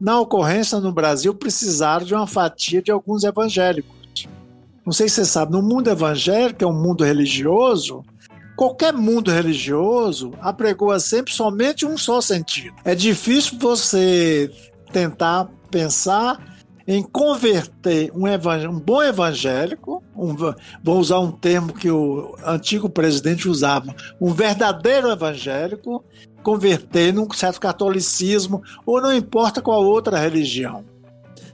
Na 0.00 0.18
ocorrência 0.18 0.80
no 0.80 0.92
Brasil, 0.92 1.34
precisaram 1.34 2.06
de 2.06 2.14
uma 2.14 2.26
fatia 2.26 2.80
de 2.80 2.90
alguns 2.90 3.22
evangélicos. 3.24 4.00
Não 4.84 4.92
sei 4.92 5.08
se 5.08 5.16
você 5.16 5.24
sabe, 5.26 5.52
no 5.52 5.62
mundo 5.62 5.88
evangélico, 5.88 6.64
é 6.64 6.66
um 6.66 6.72
mundo 6.72 7.04
religioso, 7.04 8.02
qualquer 8.56 8.92
mundo 8.92 9.30
religioso 9.30 10.32
apregoa 10.40 10.98
sempre 10.98 11.32
somente 11.32 11.84
um 11.84 11.96
só 11.98 12.20
sentido. 12.20 12.74
É 12.84 12.94
difícil 12.94 13.58
você 13.58 14.50
tentar 14.92 15.48
pensar 15.70 16.58
em 16.86 17.02
converter 17.02 18.10
um, 18.14 18.24
um 18.68 18.80
bom 18.80 19.02
evangélico, 19.02 20.02
um, 20.20 20.36
vou 20.82 20.98
usar 20.98 21.18
um 21.18 21.32
termo 21.32 21.72
que 21.72 21.90
o 21.90 22.36
antigo 22.44 22.88
presidente 22.88 23.48
usava, 23.48 23.94
um 24.20 24.32
verdadeiro 24.32 25.10
evangélico, 25.10 26.04
converter 26.42 27.12
num 27.12 27.30
certo 27.32 27.60
catolicismo 27.60 28.62
ou 28.84 29.00
não 29.00 29.14
importa 29.14 29.62
qual 29.62 29.84
outra 29.84 30.18
religião. 30.18 30.84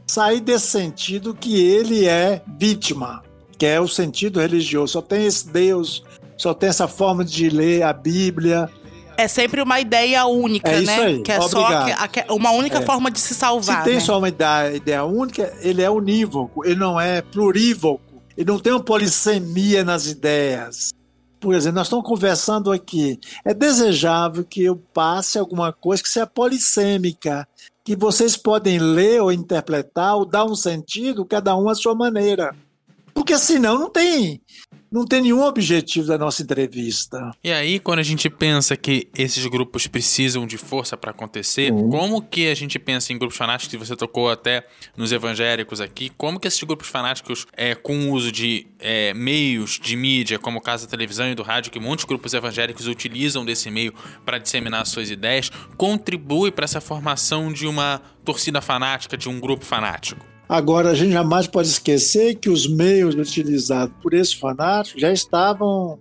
Sair 0.06 0.40
desse 0.40 0.66
sentido 0.68 1.34
que 1.34 1.60
ele 1.60 2.06
é 2.06 2.40
vítima, 2.58 3.22
que 3.58 3.66
é 3.66 3.80
o 3.80 3.88
sentido 3.88 4.40
religioso. 4.40 4.94
Só 4.94 5.02
tem 5.02 5.26
esse 5.26 5.48
Deus, 5.48 6.04
só 6.36 6.54
tem 6.54 6.68
essa 6.68 6.86
forma 6.86 7.24
de 7.24 7.48
ler 7.48 7.82
a 7.82 7.92
Bíblia. 7.92 8.70
É 9.16 9.26
sempre 9.26 9.62
uma 9.62 9.80
ideia 9.80 10.26
única, 10.26 10.70
é 10.70 10.80
né? 10.82 10.98
Aí. 10.98 11.22
Que 11.22 11.32
é 11.32 11.40
Obrigado. 11.40 12.10
só 12.28 12.34
uma 12.34 12.50
única 12.50 12.78
é. 12.78 12.82
forma 12.82 13.10
de 13.10 13.18
se 13.18 13.34
salvar. 13.34 13.78
Se 13.78 13.84
tem 13.84 13.94
né? 13.94 14.00
só 14.00 14.18
uma 14.18 14.28
ideia, 14.28 14.76
ideia 14.76 15.04
única, 15.04 15.52
ele 15.60 15.82
é 15.82 15.90
unívoco, 15.90 16.64
ele 16.64 16.76
não 16.76 17.00
é 17.00 17.22
plurívoco, 17.22 18.05
ele 18.36 18.50
não 18.50 18.58
tem 18.58 18.72
uma 18.72 18.82
polissemia 18.82 19.84
nas 19.84 20.06
ideias 20.06 20.92
por 21.46 21.54
exemplo, 21.54 21.76
nós 21.76 21.86
estamos 21.86 22.04
conversando 22.04 22.72
aqui. 22.72 23.20
É 23.44 23.54
desejável 23.54 24.44
que 24.44 24.64
eu 24.64 24.76
passe 24.92 25.38
alguma 25.38 25.72
coisa 25.72 26.02
que 26.02 26.08
seja 26.08 26.26
polissêmica, 26.26 27.46
que 27.84 27.94
vocês 27.94 28.36
podem 28.36 28.78
ler 28.78 29.22
ou 29.22 29.30
interpretar 29.30 30.16
ou 30.16 30.24
dar 30.24 30.44
um 30.44 30.56
sentido, 30.56 31.24
cada 31.24 31.56
um 31.56 31.68
à 31.68 31.74
sua 31.76 31.94
maneira. 31.94 32.52
Porque 33.16 33.38
senão 33.38 33.78
não 33.78 33.90
tem 33.90 34.42
não 34.92 35.04
tem 35.04 35.20
nenhum 35.20 35.42
objetivo 35.42 36.06
da 36.06 36.16
nossa 36.16 36.42
entrevista. 36.42 37.30
E 37.42 37.50
aí, 37.50 37.80
quando 37.80 37.98
a 37.98 38.02
gente 38.02 38.30
pensa 38.30 38.76
que 38.76 39.08
esses 39.16 39.44
grupos 39.46 39.86
precisam 39.86 40.46
de 40.46 40.56
força 40.56 40.96
para 40.96 41.10
acontecer, 41.10 41.72
uhum. 41.72 41.90
como 41.90 42.22
que 42.22 42.48
a 42.48 42.54
gente 42.54 42.78
pensa 42.78 43.12
em 43.12 43.18
grupos 43.18 43.36
fanáticos, 43.36 43.70
que 43.70 43.76
você 43.76 43.96
tocou 43.96 44.30
até 44.30 44.66
nos 44.96 45.12
evangélicos 45.12 45.80
aqui, 45.80 46.10
como 46.16 46.38
que 46.38 46.46
esses 46.46 46.62
grupos 46.62 46.88
fanáticos, 46.88 47.46
é, 47.54 47.74
com 47.74 48.08
o 48.08 48.12
uso 48.12 48.30
de 48.30 48.66
é, 48.78 49.12
meios 49.12 49.80
de 49.82 49.96
mídia, 49.96 50.38
como 50.38 50.58
o 50.58 50.62
caso 50.62 50.84
da 50.86 50.90
televisão 50.90 51.28
e 51.30 51.34
do 51.34 51.42
rádio, 51.42 51.72
que 51.72 51.80
muitos 51.80 52.04
grupos 52.04 52.32
evangélicos 52.32 52.86
utilizam 52.86 53.44
desse 53.44 53.70
meio 53.70 53.92
para 54.24 54.38
disseminar 54.38 54.86
suas 54.86 55.10
ideias, 55.10 55.50
contribui 55.76 56.52
para 56.52 56.64
essa 56.64 56.80
formação 56.80 57.52
de 57.52 57.66
uma 57.66 58.00
torcida 58.24 58.60
fanática, 58.60 59.16
de 59.16 59.28
um 59.28 59.40
grupo 59.40 59.64
fanático? 59.64 60.35
Agora, 60.48 60.90
a 60.90 60.94
gente 60.94 61.12
jamais 61.12 61.46
pode 61.46 61.68
esquecer 61.68 62.36
que 62.36 62.48
os 62.48 62.68
meios 62.68 63.14
utilizados 63.16 63.94
por 64.00 64.14
esses 64.14 64.32
fanáticos 64.32 65.00
já 65.00 65.12
estavam 65.12 65.98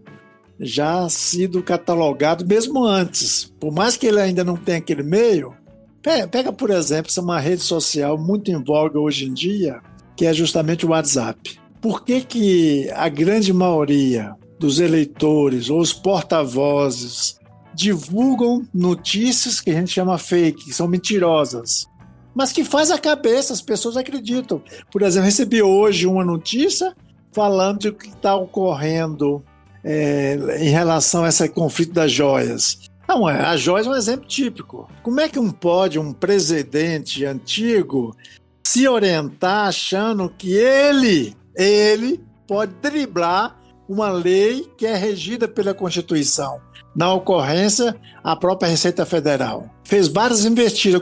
já 0.60 1.08
sido 1.10 1.62
catalogados 1.63 2.45
mesmo 2.45 2.86
antes. 2.86 3.51
Por 3.60 3.73
mais 3.73 3.97
que 3.97 4.08
ele 4.08 4.21
ainda 4.21 4.43
não 4.43 4.55
tenha 4.55 4.77
aquele 4.77 5.03
meio, 5.03 5.53
pega, 6.01 6.53
por 6.53 6.69
exemplo, 6.69 7.12
uma 7.17 7.39
rede 7.39 7.62
social 7.62 8.17
muito 8.17 8.51
em 8.51 8.63
voga 8.63 8.99
hoje 8.99 9.25
em 9.25 9.34
dia, 9.34 9.81
que 10.15 10.25
é 10.25 10.34
justamente 10.34 10.86
o 10.86 10.89
WhatsApp. 10.89 11.60
Por 11.81 12.03
que, 12.03 12.21
que 12.21 12.89
a 12.91 13.10
grande 13.10 13.51
maioria 13.51 14.34
dos 14.60 14.79
eleitores 14.79 15.69
ou 15.69 15.79
os 15.79 15.91
porta-vozes 15.91 17.39
divulgam 17.73 18.63
notícias 18.73 19.60
que 19.60 19.69
a 19.71 19.73
gente 19.73 19.91
chama 19.91 20.17
fake, 20.17 20.65
que 20.65 20.73
são 20.73 20.88
mentirosas? 20.88 21.88
Mas 22.36 22.52
que 22.52 22.65
faz 22.65 22.91
a 22.91 23.00
cabeça, 23.00 23.54
as 23.54 23.62
pessoas 23.62 23.95
acreditam. 23.95 24.62
Por 24.91 25.02
exemplo, 25.02 25.26
recebi 25.26 25.63
hoje 25.63 26.06
uma 26.06 26.26
notícia 26.26 26.93
falando 27.32 27.80
de 27.80 27.88
o 27.88 27.93
que 27.93 28.10
está 28.10 28.36
ocorrendo 28.36 29.43
é, 29.84 30.58
em 30.60 30.69
relação 30.69 31.24
a 31.24 31.30
esse 31.30 31.48
conflito 31.50 31.93
das 31.93 32.12
joias. 32.12 32.80
Não, 33.08 33.30
é, 33.30 33.39
a 33.39 33.56
joia 33.56 33.86
é 33.86 33.89
um 33.89 33.95
exemplo 33.95 34.28
típico. 34.28 34.89
Como 35.02 35.21
é 35.21 35.30
que 35.30 35.39
um 35.39 35.52
pode, 35.52 35.98
um 35.98 36.12
presidente 36.12 37.24
antigo, 37.24 38.15
se 38.63 38.88
orientar 38.88 39.67
achando 39.67 40.30
que 40.30 40.54
ele, 40.54 41.36
ele 41.56 42.24
pode 42.48 42.74
driblar 42.82 43.56
uma 43.88 44.10
lei 44.10 44.69
que 44.78 44.86
é 44.86 44.95
regida 44.95 45.48
pela 45.48 45.74
Constituição? 45.74 46.62
na 46.95 47.13
ocorrência 47.13 47.95
a 48.24 48.36
própria 48.36 48.69
Receita 48.69 49.06
Federal. 49.06 49.69
Fez 49.84 50.08
várias 50.08 50.45
investidas, 50.45 51.02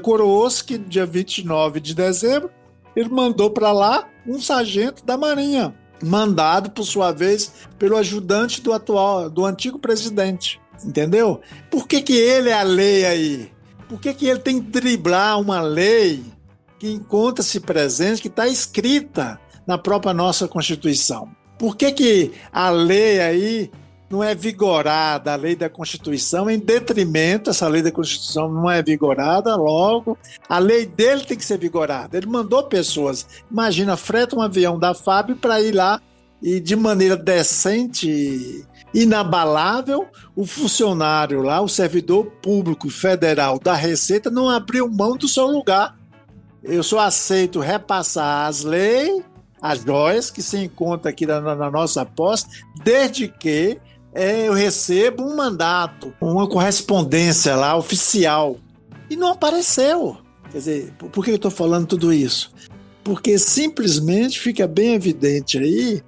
que 0.61 0.77
dia 0.77 1.05
29 1.05 1.79
de 1.79 1.93
dezembro 1.93 2.49
ele 2.95 3.09
mandou 3.09 3.49
para 3.49 3.71
lá 3.71 4.07
um 4.27 4.39
sargento 4.39 5.05
da 5.05 5.17
Marinha, 5.17 5.73
mandado 6.03 6.71
por 6.71 6.83
sua 6.83 7.11
vez 7.11 7.51
pelo 7.77 7.97
ajudante 7.97 8.61
do 8.61 8.73
atual, 8.73 9.29
do 9.29 9.45
antigo 9.45 9.79
presidente. 9.79 10.59
Entendeu? 10.83 11.39
Por 11.71 11.87
que, 11.87 12.01
que 12.01 12.13
ele 12.13 12.49
é 12.49 12.53
a 12.53 12.63
lei 12.63 13.05
aí? 13.05 13.51
Por 13.87 13.99
que, 13.99 14.13
que 14.13 14.27
ele 14.27 14.39
tem 14.39 14.61
que 14.61 14.69
driblar 14.69 15.39
uma 15.39 15.61
lei 15.61 16.23
que 16.79 16.91
encontra-se 16.91 17.59
presente, 17.59 18.21
que 18.21 18.27
está 18.27 18.47
escrita 18.47 19.39
na 19.65 19.77
própria 19.77 20.13
nossa 20.13 20.47
Constituição? 20.47 21.29
Por 21.63 21.77
que, 21.77 21.93
que 21.93 22.33
a 22.51 22.69
lei 22.69 23.21
aí 23.21 23.71
não 24.09 24.21
é 24.21 24.35
vigorada 24.35 25.31
a 25.31 25.37
lei 25.37 25.55
da 25.55 25.69
Constituição 25.69 26.49
em 26.49 26.59
detrimento, 26.59 27.51
essa 27.51 27.69
lei 27.69 27.81
da 27.81 27.89
Constituição 27.89 28.51
não 28.51 28.69
é 28.69 28.83
vigorada, 28.83 29.55
logo 29.55 30.17
a 30.49 30.59
lei 30.59 30.85
dele 30.85 31.23
tem 31.23 31.37
que 31.37 31.45
ser 31.45 31.57
vigorada. 31.57 32.17
Ele 32.17 32.25
mandou 32.25 32.63
pessoas, 32.63 33.25
imagina, 33.49 33.95
freta 33.95 34.35
um 34.35 34.41
avião 34.41 34.77
da 34.77 34.93
FAB 34.93 35.35
para 35.35 35.61
ir 35.61 35.71
lá 35.71 36.01
e 36.41 36.59
de 36.59 36.75
maneira 36.75 37.15
decente 37.15 38.67
inabalável, 38.93 40.05
o 40.35 40.45
funcionário 40.45 41.41
lá, 41.41 41.61
o 41.61 41.69
servidor 41.69 42.25
público 42.41 42.89
federal 42.89 43.57
da 43.57 43.73
Receita, 43.73 44.29
não 44.29 44.49
abriu 44.49 44.91
mão 44.91 45.15
do 45.15 45.29
seu 45.29 45.47
lugar. 45.47 45.97
Eu 46.61 46.83
só 46.83 46.99
aceito 46.99 47.61
repassar 47.61 48.47
as 48.47 48.65
leis, 48.65 49.23
as 49.63 49.79
joias 49.81 50.29
que 50.29 50.41
se 50.41 50.57
encontram 50.57 51.09
aqui 51.09 51.25
na, 51.25 51.39
na 51.39 51.71
nossa 51.71 52.05
posse, 52.05 52.45
desde 52.83 53.29
que 53.29 53.79
é, 54.13 54.49
eu 54.49 54.53
recebo 54.53 55.23
um 55.23 55.37
mandato, 55.37 56.13
uma 56.19 56.49
correspondência 56.49 57.55
lá 57.55 57.77
oficial. 57.77 58.57
E 59.09 59.15
não 59.15 59.29
apareceu. 59.29 60.17
Quer 60.51 60.57
dizer, 60.57 60.93
por 60.97 61.23
que 61.23 61.31
eu 61.31 61.37
estou 61.37 61.49
falando 61.49 61.87
tudo 61.87 62.11
isso? 62.11 62.51
Porque 63.05 63.39
simplesmente 63.39 64.37
fica 64.37 64.67
bem 64.67 64.95
evidente 64.95 65.57
aí 65.57 66.03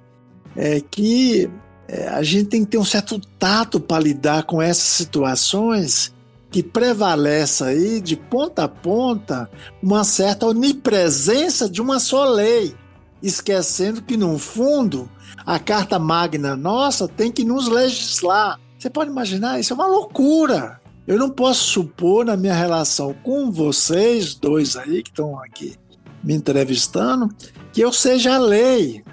é, 0.54 0.78
que 0.78 1.48
é, 1.88 2.08
a 2.08 2.22
gente 2.22 2.50
tem 2.50 2.62
que 2.62 2.72
ter 2.72 2.78
um 2.78 2.84
certo 2.84 3.18
tato 3.38 3.80
para 3.80 4.02
lidar 4.02 4.42
com 4.42 4.60
essas 4.60 4.84
situações 4.84 6.14
que 6.50 6.62
prevalece 6.62 7.64
aí, 7.64 8.00
de 8.02 8.16
ponta 8.16 8.64
a 8.64 8.68
ponta, 8.68 9.50
uma 9.82 10.04
certa 10.04 10.46
onipresença 10.46 11.68
de 11.68 11.80
uma 11.80 11.98
só 11.98 12.24
lei, 12.24 12.74
esquecendo 13.22 14.02
que, 14.02 14.16
no 14.16 14.38
fundo, 14.38 15.10
a 15.44 15.58
Carta 15.58 15.98
Magna 15.98 16.56
nossa 16.56 17.08
tem 17.08 17.30
que 17.30 17.44
nos 17.44 17.68
legislar. 17.68 18.60
Você 18.78 18.90
pode 18.90 19.10
imaginar? 19.10 19.58
Isso 19.58 19.72
é 19.72 19.76
uma 19.76 19.86
loucura. 19.86 20.80
Eu 21.06 21.18
não 21.18 21.30
posso 21.30 21.64
supor, 21.64 22.24
na 22.24 22.36
minha 22.36 22.54
relação 22.54 23.14
com 23.22 23.50
vocês 23.50 24.34
dois 24.34 24.76
aí 24.76 25.02
que 25.02 25.10
estão 25.10 25.38
aqui 25.38 25.76
me 26.22 26.34
entrevistando, 26.34 27.28
que 27.72 27.80
eu 27.80 27.92
seja 27.92 28.34
a 28.34 28.38
lei, 28.38 29.04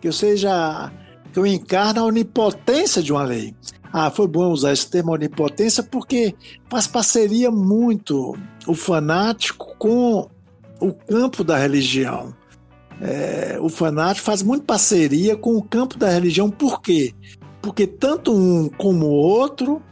que 0.00 0.08
eu 0.08 0.12
seja 0.12 0.90
que 1.30 1.38
eu 1.38 1.46
encarne 1.46 1.98
a 1.98 2.04
onipotência 2.04 3.02
de 3.02 3.12
uma 3.12 3.22
lei. 3.22 3.54
Ah, 3.92 4.10
foi 4.10 4.26
bom 4.26 4.50
usar 4.50 4.72
esse 4.72 4.88
termo 4.90 5.12
onipotência 5.12 5.82
porque 5.82 6.34
faz 6.68 6.86
parceria 6.86 7.50
muito 7.50 8.34
o 8.66 8.74
fanático 8.74 9.76
com 9.78 10.30
o 10.80 10.92
campo 10.92 11.44
da 11.44 11.58
religião. 11.58 12.34
É, 13.00 13.58
o 13.60 13.68
fanático 13.68 14.24
faz 14.24 14.42
muito 14.42 14.64
parceria 14.64 15.36
com 15.36 15.56
o 15.56 15.62
campo 15.62 15.98
da 15.98 16.08
religião, 16.08 16.50
por 16.50 16.80
quê? 16.80 17.12
Porque 17.60 17.86
tanto 17.86 18.34
um 18.34 18.68
como 18.68 19.06
o 19.06 19.14
outro 19.14 19.82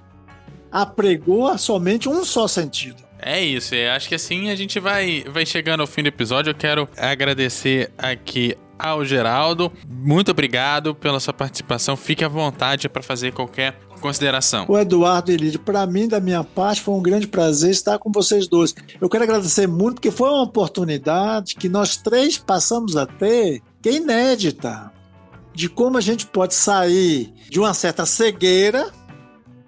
apregou 0.70 1.56
somente 1.58 2.08
um 2.08 2.24
só 2.24 2.48
sentido. 2.48 3.02
É 3.20 3.42
isso, 3.42 3.74
eu 3.74 3.90
acho 3.92 4.08
que 4.08 4.14
assim 4.14 4.50
a 4.50 4.54
gente 4.54 4.78
vai, 4.78 5.24
vai 5.28 5.46
chegando 5.46 5.80
ao 5.80 5.86
fim 5.86 6.02
do 6.02 6.08
episódio. 6.08 6.50
Eu 6.50 6.54
quero 6.54 6.88
agradecer 6.96 7.90
aqui 7.96 8.54
ao 8.78 9.04
Geraldo. 9.04 9.72
Muito 9.88 10.30
obrigado 10.30 10.94
pela 10.94 11.20
sua 11.20 11.32
participação. 11.32 11.96
Fique 11.96 12.24
à 12.24 12.28
vontade 12.28 12.88
para 12.88 13.02
fazer 13.02 13.32
qualquer 13.32 13.78
consideração. 14.00 14.66
O 14.68 14.78
Eduardo 14.78 15.32
e 15.32 15.36
Lídio, 15.36 15.60
para 15.60 15.86
mim, 15.86 16.06
da 16.06 16.20
minha 16.20 16.44
parte, 16.44 16.82
foi 16.82 16.94
um 16.94 17.02
grande 17.02 17.26
prazer 17.26 17.70
estar 17.70 17.98
com 17.98 18.12
vocês 18.12 18.46
dois. 18.46 18.74
Eu 19.00 19.08
quero 19.08 19.24
agradecer 19.24 19.66
muito, 19.66 19.94
porque 19.94 20.10
foi 20.10 20.28
uma 20.28 20.42
oportunidade 20.42 21.54
que 21.54 21.70
nós 21.70 21.96
três 21.96 22.36
passamos 22.36 22.96
a 22.96 23.06
ter, 23.06 23.62
que 23.80 23.88
é 23.88 23.92
inédita, 23.94 24.92
de 25.54 25.68
como 25.68 25.96
a 25.96 26.00
gente 26.02 26.26
pode 26.26 26.54
sair 26.54 27.32
de 27.48 27.58
uma 27.58 27.72
certa 27.72 28.04
cegueira 28.04 28.92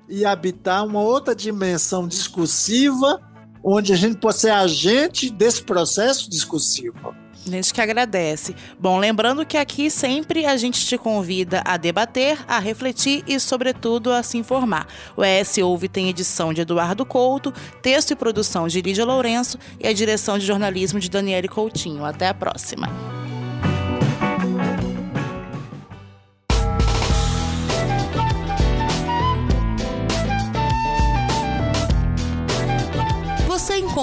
e 0.09 0.25
habitar 0.25 0.85
uma 0.85 1.01
outra 1.01 1.35
dimensão 1.35 2.07
discursiva, 2.07 3.21
onde 3.65 3.93
a 3.93 3.97
gente 3.97 4.19
pode 4.19 4.37
ser 4.37 4.51
agente 4.51 5.31
desse 5.31 5.63
processo 5.63 6.29
discursivo. 6.29 7.15
A 7.47 7.51
gente 7.51 7.73
que 7.73 7.81
agradece. 7.81 8.57
Bom, 8.79 8.99
lembrando 8.99 9.47
que 9.47 9.57
aqui 9.57 9.89
sempre 9.89 10.45
a 10.45 10.57
gente 10.57 10.85
te 10.85 10.99
convida 10.99 11.63
a 11.65 11.77
debater, 11.77 12.39
a 12.49 12.59
refletir 12.59 13.23
e, 13.27 13.39
sobretudo, 13.39 14.13
a 14.13 14.23
se 14.23 14.37
informar. 14.37 14.89
O 15.17 15.25
ES 15.25 15.59
Ouve 15.59 15.89
tem 15.89 16.09
edição 16.09 16.53
de 16.53 16.63
Eduardo 16.63 17.07
Couto, 17.07 17.55
texto 17.81 18.11
e 18.11 18.17
produção 18.17 18.67
de 18.67 18.83
Lídia 18.83 19.05
Lourenço 19.05 19.59
e 19.79 19.87
a 19.87 19.93
direção 19.93 20.39
de 20.39 20.45
jornalismo 20.45 20.99
de 20.99 21.09
Daniele 21.09 21.47
Coutinho. 21.47 22.05
Até 22.05 22.27
a 22.29 22.35
próxima. 22.35 23.16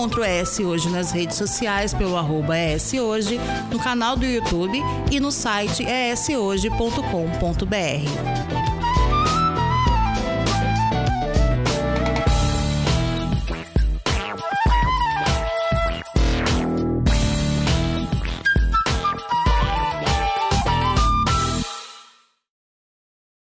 Encontra 0.04 0.22
o 0.22 0.26
ES 0.26 0.60
Hoje 0.60 0.90
nas 0.90 1.12
redes 1.12 1.38
sociais 1.38 1.94
pelo 1.94 2.18
arroba 2.18 2.56
Hoje, 2.58 3.40
no 3.72 3.80
canal 3.80 4.18
do 4.18 4.26
YouTube 4.26 4.78
e 5.10 5.20
no 5.20 5.32
site 5.32 5.86
eshoje.com.br. 5.86 8.73